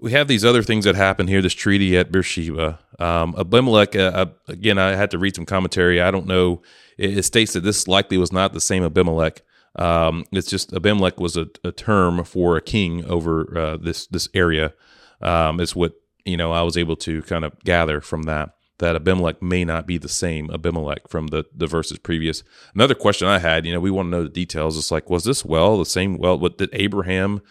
we 0.00 0.12
have 0.12 0.28
these 0.28 0.44
other 0.44 0.62
things 0.62 0.84
that 0.84 0.94
happen 0.94 1.26
here. 1.26 1.42
This 1.42 1.54
treaty 1.54 1.96
at 1.96 2.12
Beersheba, 2.12 2.78
um, 2.98 3.34
Abimelech. 3.36 3.96
Uh, 3.96 4.12
uh, 4.14 4.26
again, 4.46 4.78
I 4.78 4.94
had 4.94 5.10
to 5.12 5.18
read 5.18 5.34
some 5.34 5.46
commentary. 5.46 6.00
I 6.00 6.10
don't 6.10 6.26
know. 6.26 6.62
It, 6.98 7.18
it 7.18 7.22
states 7.24 7.54
that 7.54 7.60
this 7.60 7.88
likely 7.88 8.18
was 8.18 8.32
not 8.32 8.52
the 8.52 8.60
same 8.60 8.84
Abimelech. 8.84 9.42
Um, 9.76 10.24
it's 10.32 10.48
just 10.48 10.72
Abimelech 10.72 11.20
was 11.20 11.36
a, 11.36 11.48
a, 11.62 11.70
term 11.70 12.24
for 12.24 12.56
a 12.56 12.62
king 12.62 13.04
over 13.04 13.56
uh, 13.56 13.76
this 13.76 14.06
this 14.06 14.28
area. 14.34 14.72
Um, 15.20 15.60
is 15.60 15.76
what 15.76 15.94
you 16.24 16.36
know. 16.36 16.52
I 16.52 16.62
was 16.62 16.76
able 16.76 16.96
to 16.96 17.22
kind 17.22 17.44
of 17.44 17.58
gather 17.64 18.00
from 18.00 18.22
that 18.24 18.56
that 18.78 18.96
Abimelech 18.96 19.42
may 19.42 19.64
not 19.64 19.86
be 19.86 19.98
the 19.98 20.08
same 20.08 20.50
Abimelech 20.50 21.08
from 21.08 21.28
the 21.28 21.44
the 21.54 21.66
verses 21.66 21.98
previous. 21.98 22.42
Another 22.74 22.94
question 22.94 23.28
I 23.28 23.38
had, 23.38 23.66
you 23.66 23.72
know, 23.72 23.80
we 23.80 23.90
want 23.90 24.06
to 24.06 24.10
know 24.10 24.22
the 24.22 24.28
details. 24.28 24.78
It's 24.78 24.90
like, 24.90 25.10
was 25.10 25.24
this 25.24 25.44
well 25.44 25.78
the 25.78 25.86
same 25.86 26.18
well? 26.18 26.38
What 26.38 26.58
did 26.58 26.70
Abraham 26.72 27.42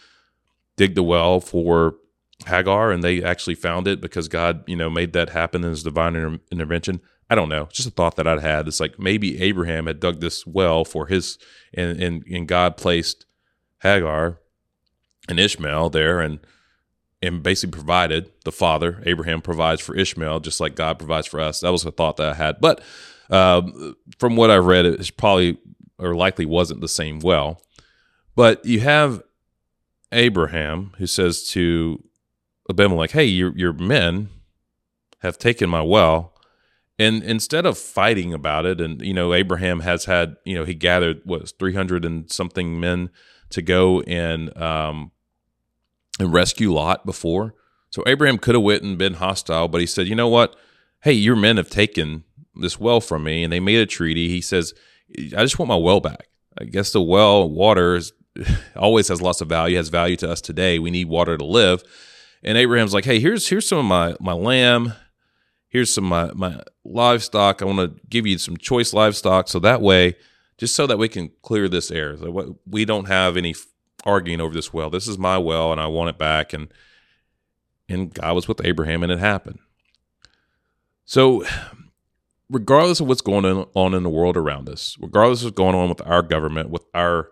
dig 0.76 0.94
the 0.94 1.02
well 1.02 1.40
for 1.40 1.96
Hagar 2.44 2.92
and 2.92 3.02
they 3.02 3.22
actually 3.22 3.54
found 3.54 3.88
it 3.88 4.00
because 4.00 4.28
God, 4.28 4.62
you 4.68 4.76
know, 4.76 4.90
made 4.90 5.14
that 5.14 5.30
happen 5.30 5.64
in 5.64 5.70
his 5.70 5.82
divine 5.82 6.14
inter- 6.14 6.40
intervention. 6.52 7.00
I 7.28 7.34
don't 7.34 7.48
know. 7.48 7.68
Just 7.72 7.88
a 7.88 7.90
thought 7.90 8.16
that 8.16 8.26
I'd 8.26 8.40
had. 8.40 8.68
It's 8.68 8.80
like 8.80 8.98
maybe 8.98 9.40
Abraham 9.42 9.86
had 9.86 10.00
dug 10.00 10.20
this 10.20 10.46
well 10.46 10.84
for 10.84 11.06
his, 11.06 11.38
and, 11.74 12.00
and, 12.00 12.24
and 12.26 12.46
God 12.46 12.76
placed 12.76 13.26
Hagar 13.82 14.38
and 15.28 15.40
Ishmael 15.40 15.90
there 15.90 16.20
and, 16.20 16.38
and 17.20 17.42
basically 17.42 17.72
provided 17.72 18.30
the 18.44 18.52
father. 18.52 19.02
Abraham 19.06 19.40
provides 19.40 19.80
for 19.80 19.96
Ishmael 19.96 20.40
just 20.40 20.60
like 20.60 20.76
God 20.76 20.98
provides 20.98 21.26
for 21.26 21.40
us. 21.40 21.60
That 21.60 21.72
was 21.72 21.84
a 21.84 21.90
thought 21.90 22.16
that 22.18 22.28
I 22.28 22.34
had. 22.34 22.60
But 22.60 22.80
um, 23.30 23.96
from 24.18 24.36
what 24.36 24.50
I 24.50 24.56
read, 24.56 24.86
it 24.86 25.16
probably 25.16 25.58
or 25.98 26.14
likely 26.14 26.46
wasn't 26.46 26.80
the 26.80 26.88
same 26.88 27.20
well. 27.20 27.60
But 28.34 28.64
you 28.64 28.80
have 28.80 29.22
Abraham 30.12 30.92
who 30.98 31.06
says 31.06 31.48
to 31.50 32.04
Abimelech, 32.70 33.10
"Hey, 33.10 33.24
your 33.24 33.56
your 33.56 33.72
men 33.72 34.28
have 35.20 35.38
taken 35.38 35.70
my 35.70 35.82
well." 35.82 36.35
And 36.98 37.22
instead 37.22 37.66
of 37.66 37.76
fighting 37.76 38.32
about 38.32 38.64
it, 38.64 38.80
and 38.80 39.02
you 39.02 39.12
know, 39.12 39.34
Abraham 39.34 39.80
has 39.80 40.06
had, 40.06 40.36
you 40.44 40.54
know, 40.54 40.64
he 40.64 40.74
gathered 40.74 41.20
what 41.24 41.52
three 41.58 41.74
hundred 41.74 42.04
and 42.04 42.30
something 42.30 42.80
men 42.80 43.10
to 43.50 43.62
go 43.62 44.00
and 44.02 44.56
um, 44.56 45.10
and 46.18 46.32
rescue 46.32 46.72
Lot 46.72 47.04
before. 47.04 47.54
So 47.90 48.02
Abraham 48.06 48.38
could 48.38 48.54
have 48.54 48.64
went 48.64 48.82
and 48.82 48.96
been 48.96 49.14
hostile, 49.14 49.68
but 49.68 49.80
he 49.80 49.86
said, 49.86 50.08
"You 50.08 50.14
know 50.14 50.28
what? 50.28 50.56
Hey, 51.02 51.12
your 51.12 51.36
men 51.36 51.58
have 51.58 51.70
taken 51.70 52.24
this 52.54 52.80
well 52.80 53.00
from 53.00 53.24
me, 53.24 53.44
and 53.44 53.52
they 53.52 53.60
made 53.60 53.78
a 53.78 53.86
treaty." 53.86 54.28
He 54.28 54.40
says, 54.40 54.72
"I 55.18 55.42
just 55.42 55.58
want 55.58 55.68
my 55.68 55.76
well 55.76 56.00
back." 56.00 56.28
I 56.58 56.64
guess 56.64 56.92
the 56.92 57.02
well 57.02 57.48
water 57.48 57.96
is, 57.96 58.12
always 58.76 59.08
has 59.08 59.20
lots 59.20 59.40
of 59.40 59.48
value, 59.48 59.76
has 59.76 59.88
value 59.88 60.16
to 60.16 60.30
us 60.30 60.40
today. 60.40 60.78
We 60.78 60.90
need 60.90 61.08
water 61.08 61.36
to 61.36 61.44
live. 61.44 61.82
And 62.42 62.56
Abraham's 62.56 62.94
like, 62.94 63.04
hey, 63.04 63.20
here's 63.20 63.48
here's 63.48 63.68
some 63.68 63.78
of 63.78 63.84
my 63.84 64.16
my 64.20 64.32
lamb. 64.32 64.92
Here's 65.68 65.92
some 65.92 66.04
my, 66.04 66.32
my 66.34 66.62
livestock. 66.84 67.60
I 67.60 67.64
want 67.64 67.78
to 67.78 68.00
give 68.08 68.26
you 68.26 68.38
some 68.38 68.56
choice 68.56 68.92
livestock. 68.92 69.48
So 69.48 69.58
that 69.60 69.82
way, 69.82 70.16
just 70.58 70.74
so 70.74 70.86
that 70.86 70.98
we 70.98 71.08
can 71.08 71.30
clear 71.42 71.68
this 71.68 71.90
air. 71.90 72.16
So 72.16 72.58
we 72.66 72.84
don't 72.84 73.06
have 73.06 73.36
any 73.36 73.54
arguing 74.04 74.40
over 74.40 74.54
this 74.54 74.72
well. 74.72 74.90
This 74.90 75.08
is 75.08 75.18
my 75.18 75.38
well 75.38 75.72
and 75.72 75.80
I 75.80 75.86
want 75.86 76.10
it 76.10 76.18
back. 76.18 76.52
And 76.52 76.68
and 77.88 78.12
God 78.12 78.34
was 78.34 78.48
with 78.48 78.64
Abraham 78.64 79.02
and 79.02 79.12
it 79.12 79.18
happened. 79.18 79.58
So 81.04 81.44
regardless 82.50 83.00
of 83.00 83.06
what's 83.06 83.20
going 83.20 83.44
on 83.44 83.94
in 83.94 84.02
the 84.02 84.10
world 84.10 84.36
around 84.36 84.68
us, 84.68 84.96
regardless 85.00 85.40
of 85.40 85.46
what's 85.46 85.56
going 85.56 85.74
on 85.74 85.88
with 85.88 86.02
our 86.06 86.22
government, 86.22 86.70
with 86.70 86.84
our 86.94 87.30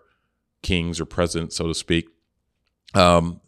kings 0.61 0.99
or 0.99 1.05
presidents, 1.05 1.55
so 1.55 1.67
to 1.67 1.73
speak, 1.73 2.07
um, 2.93 3.41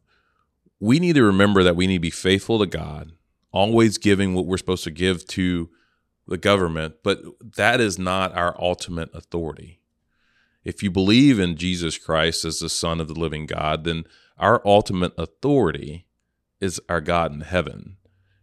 we 0.80 1.00
need 1.00 1.16
to 1.16 1.24
remember 1.24 1.64
that 1.64 1.76
we 1.76 1.88
need 1.88 1.98
to 1.98 2.02
be 2.02 2.10
faithful 2.10 2.60
to 2.60 2.66
God, 2.66 3.12
always 3.58 3.98
giving 3.98 4.34
what 4.34 4.46
we're 4.46 4.58
supposed 4.58 4.84
to 4.84 4.92
give 4.92 5.26
to 5.28 5.70
the 6.28 6.38
government, 6.38 6.96
but 7.04 7.22
that 7.56 7.80
is 7.80 7.98
not 7.98 8.36
our 8.36 8.56
ultimate 8.62 9.10
authority. 9.14 9.82
If 10.64 10.84
you 10.84 10.92
believe 10.92 11.40
in 11.40 11.56
Jesus 11.56 11.98
Christ 11.98 12.44
as 12.46 12.60
the 12.60 12.70
Son 12.70 13.00
of 13.00 13.08
the 13.08 13.14
living 13.14 13.46
God, 13.46 13.84
then 13.84 14.04
our 14.38 14.62
ultimate 14.66 15.14
authority 15.18 16.06
is 16.60 16.82
our 16.90 17.02
God 17.02 17.32
in 17.32 17.42
heaven. 17.42 17.98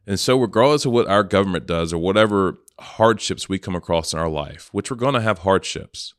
And 0.07 0.19
so, 0.19 0.39
regardless 0.39 0.85
of 0.85 0.93
what 0.93 1.09
our 1.09 1.23
government 1.23 1.67
does 1.67 1.93
or 1.93 1.99
whatever 1.99 2.59
hardships 2.81 3.49
we 3.49 3.59
come 3.59 3.77
across 3.77 4.13
in 4.13 4.19
our 4.19 4.29
life, 4.29 4.69
which 4.73 4.91
we're 4.91 4.97
going 4.97 5.15
to 5.15 5.21
have 5.21 5.41
hardships, 5.41 6.15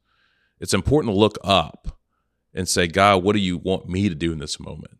it's 0.59 0.73
important 0.73 1.13
to 1.13 1.19
look 1.19 1.37
up 1.43 1.99
and 2.53 2.67
say, 2.69 2.87
God, 2.87 3.23
what 3.23 3.33
do 3.33 3.39
you 3.39 3.57
want 3.57 3.89
me 3.89 4.09
to 4.09 4.15
do 4.15 4.31
in 4.31 4.39
this 4.39 4.59
moment? 4.59 4.97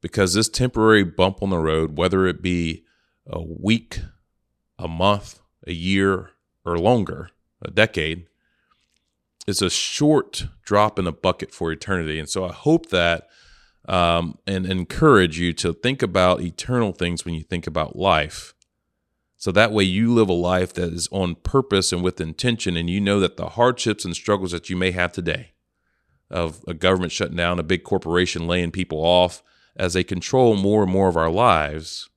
because 0.00 0.34
this 0.34 0.48
temporary 0.48 1.04
bump 1.04 1.42
on 1.42 1.50
the 1.50 1.58
road, 1.58 1.96
whether 1.96 2.26
it 2.26 2.42
be 2.42 2.84
a 3.26 3.42
week, 3.42 4.00
a 4.78 4.88
month, 4.88 5.40
a 5.66 5.72
year, 5.72 6.30
or 6.64 6.78
longer, 6.78 7.30
a 7.62 7.70
decade, 7.70 8.26
is 9.46 9.62
a 9.62 9.70
short 9.70 10.46
drop 10.64 10.98
in 10.98 11.06
a 11.06 11.12
bucket 11.12 11.52
for 11.52 11.72
eternity. 11.72 12.18
And 12.18 12.28
so 12.28 12.44
I 12.44 12.52
hope 12.52 12.90
that 12.90 13.28
um, 13.88 14.38
and 14.46 14.66
encourage 14.66 15.38
you 15.38 15.52
to 15.54 15.72
think 15.72 16.02
about 16.02 16.42
eternal 16.42 16.92
things 16.92 17.24
when 17.24 17.34
you 17.34 17.42
think 17.42 17.66
about 17.66 17.96
life. 17.96 18.54
So 19.36 19.50
that 19.52 19.72
way 19.72 19.84
you 19.84 20.12
live 20.12 20.28
a 20.28 20.34
life 20.34 20.74
that 20.74 20.92
is 20.92 21.08
on 21.10 21.36
purpose 21.36 21.92
and 21.92 22.02
with 22.02 22.20
intention, 22.20 22.76
and 22.76 22.90
you 22.90 23.00
know 23.00 23.20
that 23.20 23.38
the 23.38 23.50
hardships 23.50 24.04
and 24.04 24.14
struggles 24.14 24.52
that 24.52 24.68
you 24.68 24.76
may 24.76 24.90
have 24.90 25.12
today 25.12 25.52
of 26.30 26.62
a 26.68 26.74
government 26.74 27.10
shutting 27.10 27.36
down, 27.36 27.58
a 27.58 27.64
big 27.64 27.82
corporation 27.82 28.46
laying 28.46 28.70
people 28.70 28.98
off, 28.98 29.42
as 29.76 29.94
they 29.94 30.04
control 30.04 30.56
more 30.56 30.82
and 30.82 30.92
more 30.92 31.08
of 31.08 31.16
our 31.16 31.30
lives 31.30 32.10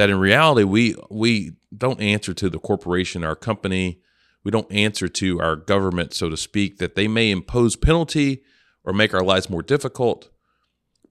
that 0.00 0.08
in 0.08 0.18
reality 0.18 0.64
we 0.64 0.96
we 1.10 1.52
don't 1.76 2.00
answer 2.00 2.32
to 2.32 2.48
the 2.48 2.58
corporation 2.58 3.22
our 3.22 3.36
company. 3.36 4.00
We 4.42 4.50
don't 4.50 4.72
answer 4.72 5.08
to 5.08 5.38
our 5.42 5.56
government 5.56 6.14
so 6.14 6.30
to 6.30 6.38
speak 6.38 6.78
that 6.78 6.94
they 6.94 7.06
may 7.06 7.30
impose 7.30 7.76
penalty 7.76 8.42
or 8.82 8.94
make 8.94 9.12
our 9.12 9.22
lives 9.22 9.50
more 9.50 9.62
difficult 9.62 10.30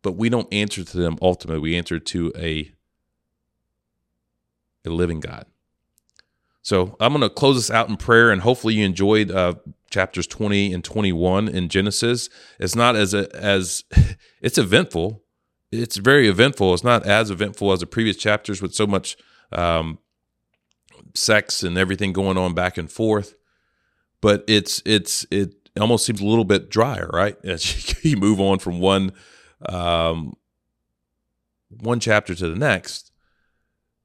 but 0.02 0.14
we 0.14 0.28
don't 0.28 0.52
answer 0.52 0.84
to 0.84 0.98
them 0.98 1.20
ultimately. 1.22 1.62
We 1.62 1.78
answer 1.78 2.00
to 2.00 2.34
a 2.36 2.72
a 4.84 4.90
living 4.90 5.20
god. 5.20 5.46
So 6.64 6.98
i'm 7.00 7.14
going 7.14 7.22
to 7.22 7.30
close 7.30 7.58
this 7.58 7.70
out 7.70 7.90
in 7.90 7.98
prayer 7.98 8.32
and 8.32 8.42
hopefully 8.42 8.74
you 8.74 8.86
enjoyed 8.86 9.30
uh, 9.30 9.54
chapters 9.92 10.26
20 10.26 10.74
and 10.74 10.84
21 10.84 11.48
in 11.48 11.70
genesis. 11.70 12.28
It's 12.60 12.76
not 12.76 12.96
as 12.96 13.14
a, 13.14 13.30
as 13.36 13.84
it's 14.42 14.58
eventful 14.58 15.22
it's 15.72 15.98
very 15.98 16.28
eventful. 16.28 16.74
It's 16.74 16.84
not 16.84 17.06
as 17.06 17.30
eventful 17.30 17.72
as 17.72 17.82
the 17.82 17.86
previous 17.86 18.18
chapters 18.18 18.62
with 18.62 18.74
so 18.74 18.88
much 18.88 19.18
um, 19.52 20.00
sex 21.14 21.64
and 21.64 21.78
everything 21.78 22.14
going 22.14 22.38
on 22.38 22.54
back 22.54 22.78
and 22.78 22.92
forth, 22.92 23.36
but 24.22 24.44
it's 24.48 24.82
it's 24.86 25.26
it 25.32 25.56
almost 25.80 26.06
seems 26.06 26.22
a 26.22 26.26
little 26.26 26.46
bit 26.46 26.70
drier, 26.70 27.10
right? 27.14 27.38
As 27.44 28.04
you 28.04 28.18
move 28.18 28.40
on 28.40 28.60
from 28.60 28.80
one 28.80 29.12
um, 29.68 30.34
one 31.70 32.00
chapter 32.00 32.34
to 32.34 32.50
the 32.50 32.56
next, 32.56 33.12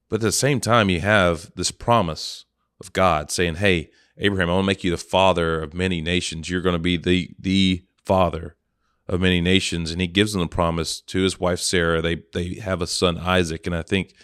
but 0.09 0.17
at 0.17 0.23
the 0.23 0.33
same 0.33 0.61
time, 0.61 0.91
you 0.91 1.01
have 1.01 1.51
this 1.57 1.71
promise 1.71 2.45
of 2.81 2.93
God 2.93 3.31
saying, 3.31 3.57
"Hey, 3.57 3.91
Abraham, 4.19 4.51
I 4.51 4.55
want 4.55 4.65
to 4.65 4.67
make 4.67 4.85
you 4.85 4.91
the 4.91 4.97
father 4.97 5.63
of 5.63 5.75
many 5.75 6.01
nations. 6.01 6.51
You're 6.51 6.61
going 6.61 6.75
to 6.75 6.79
be 6.79 6.97
the 6.97 7.31
the 7.39 7.85
father 8.05 8.57
of 9.07 9.21
many 9.21 9.41
nations, 9.41 9.91
and 9.91 10.01
he 10.01 10.07
gives 10.07 10.33
them 10.33 10.41
the 10.41 10.49
promise 10.49 11.01
to 11.01 11.23
his 11.23 11.39
wife 11.39 11.61
Sarah. 11.61 12.01
They 12.01 12.23
they 12.33 12.55
have 12.55 12.81
a 12.81 12.87
son 12.87 13.19
Isaac, 13.19 13.67
and 13.67 13.77
I 13.77 13.83
think 13.83 14.15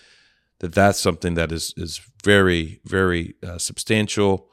that 0.61 0.75
that's 0.75 0.99
something 0.99 1.35
that 1.35 1.53
is 1.53 1.75
is 1.77 2.01
very 2.25 2.81
very 2.85 3.35
uh, 3.47 3.59
substantial 3.59 4.49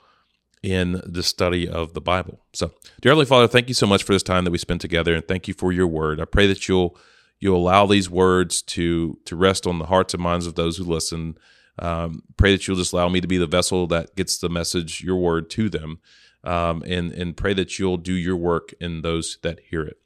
in 0.64 1.02
the 1.06 1.24
study 1.24 1.68
of 1.68 1.94
the 1.94 2.02
Bible. 2.02 2.42
So, 2.54 2.72
dear 3.02 3.12
Heavenly 3.12 3.26
Father, 3.26 3.48
thank 3.48 3.68
you 3.68 3.74
so 3.74 3.88
much 3.88 4.04
for 4.04 4.14
this 4.14 4.24
time 4.24 4.44
that 4.44 4.52
we 4.52 4.58
spent 4.58 4.82
together, 4.82 5.16
and 5.16 5.28
thank 5.28 5.48
you 5.48 5.54
for 5.54 5.72
your 5.72 5.88
word. 5.88 6.20
I 6.20 6.26
pray 6.26 6.48
that 6.48 6.68
you'll 6.68 6.98
you'll 7.40 7.58
allow 7.58 7.86
these 7.86 8.10
words 8.10 8.62
to 8.64 9.20
to 9.26 9.36
rest 9.36 9.66
on 9.66 9.80
the 9.80 9.86
hearts 9.86 10.14
and 10.14 10.24
minds 10.24 10.48
of 10.48 10.56
those 10.56 10.78
who 10.78 10.84
listen. 10.84 11.38
Um, 11.80 12.24
pray 12.38 12.54
that 12.54 12.68
you'll 12.68 12.78
just 12.78 12.92
allow 12.92 13.08
me 13.08 13.22
to 13.22 13.28
be 13.28 13.38
the 13.38 13.46
vessel 13.46 13.86
that 13.88 14.16
gets 14.16 14.40
the 14.40 14.50
message, 14.50 15.02
your 15.02 15.18
word, 15.18 15.50
to 15.52 15.70
them, 15.70 16.00
um, 16.44 16.84
and 16.86 17.12
and 17.12 17.38
pray 17.38 17.54
that 17.54 17.80
you'll 17.80 17.98
do 17.98 18.14
your 18.14 18.36
work 18.36 18.74
in 18.82 19.04
those 19.04 19.38
that 19.44 19.60
hear 19.70 19.84
it. 19.84 19.98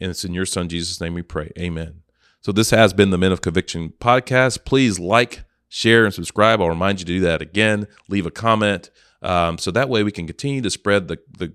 And 0.00 0.10
it's 0.10 0.24
in 0.24 0.34
your 0.34 0.46
son 0.46 0.68
Jesus' 0.68 1.00
name 1.00 1.14
we 1.14 1.22
pray. 1.22 1.50
Amen. 1.58 2.02
So 2.40 2.52
this 2.52 2.70
has 2.70 2.92
been 2.92 3.10
the 3.10 3.18
Men 3.18 3.32
of 3.32 3.40
Conviction 3.40 3.92
podcast. 4.00 4.64
Please 4.64 4.98
like, 4.98 5.44
share, 5.68 6.04
and 6.04 6.14
subscribe. 6.14 6.60
I'll 6.60 6.68
remind 6.68 7.00
you 7.00 7.06
to 7.06 7.12
do 7.12 7.20
that 7.20 7.42
again. 7.42 7.86
Leave 8.08 8.26
a 8.26 8.30
comment. 8.30 8.90
Um, 9.22 9.58
so 9.58 9.70
that 9.72 9.88
way 9.88 10.04
we 10.04 10.12
can 10.12 10.26
continue 10.26 10.60
to 10.60 10.70
spread 10.70 11.08
the, 11.08 11.18
the, 11.36 11.52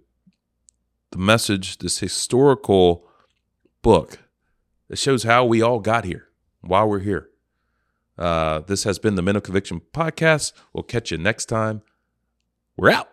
the 1.11 1.17
message, 1.17 1.77
this 1.77 1.99
historical 1.99 3.07
book 3.81 4.19
that 4.89 4.97
shows 4.97 5.23
how 5.23 5.45
we 5.45 5.61
all 5.61 5.79
got 5.79 6.03
here, 6.03 6.27
why 6.61 6.83
we're 6.83 6.99
here. 6.99 7.29
Uh, 8.17 8.59
this 8.59 8.83
has 8.83 8.99
been 8.99 9.15
the 9.15 9.21
Men 9.21 9.35
of 9.35 9.43
Conviction 9.43 9.81
podcast. 9.93 10.51
We'll 10.73 10.83
catch 10.83 11.11
you 11.11 11.17
next 11.17 11.45
time. 11.45 11.81
We're 12.77 12.91
out. 12.91 13.12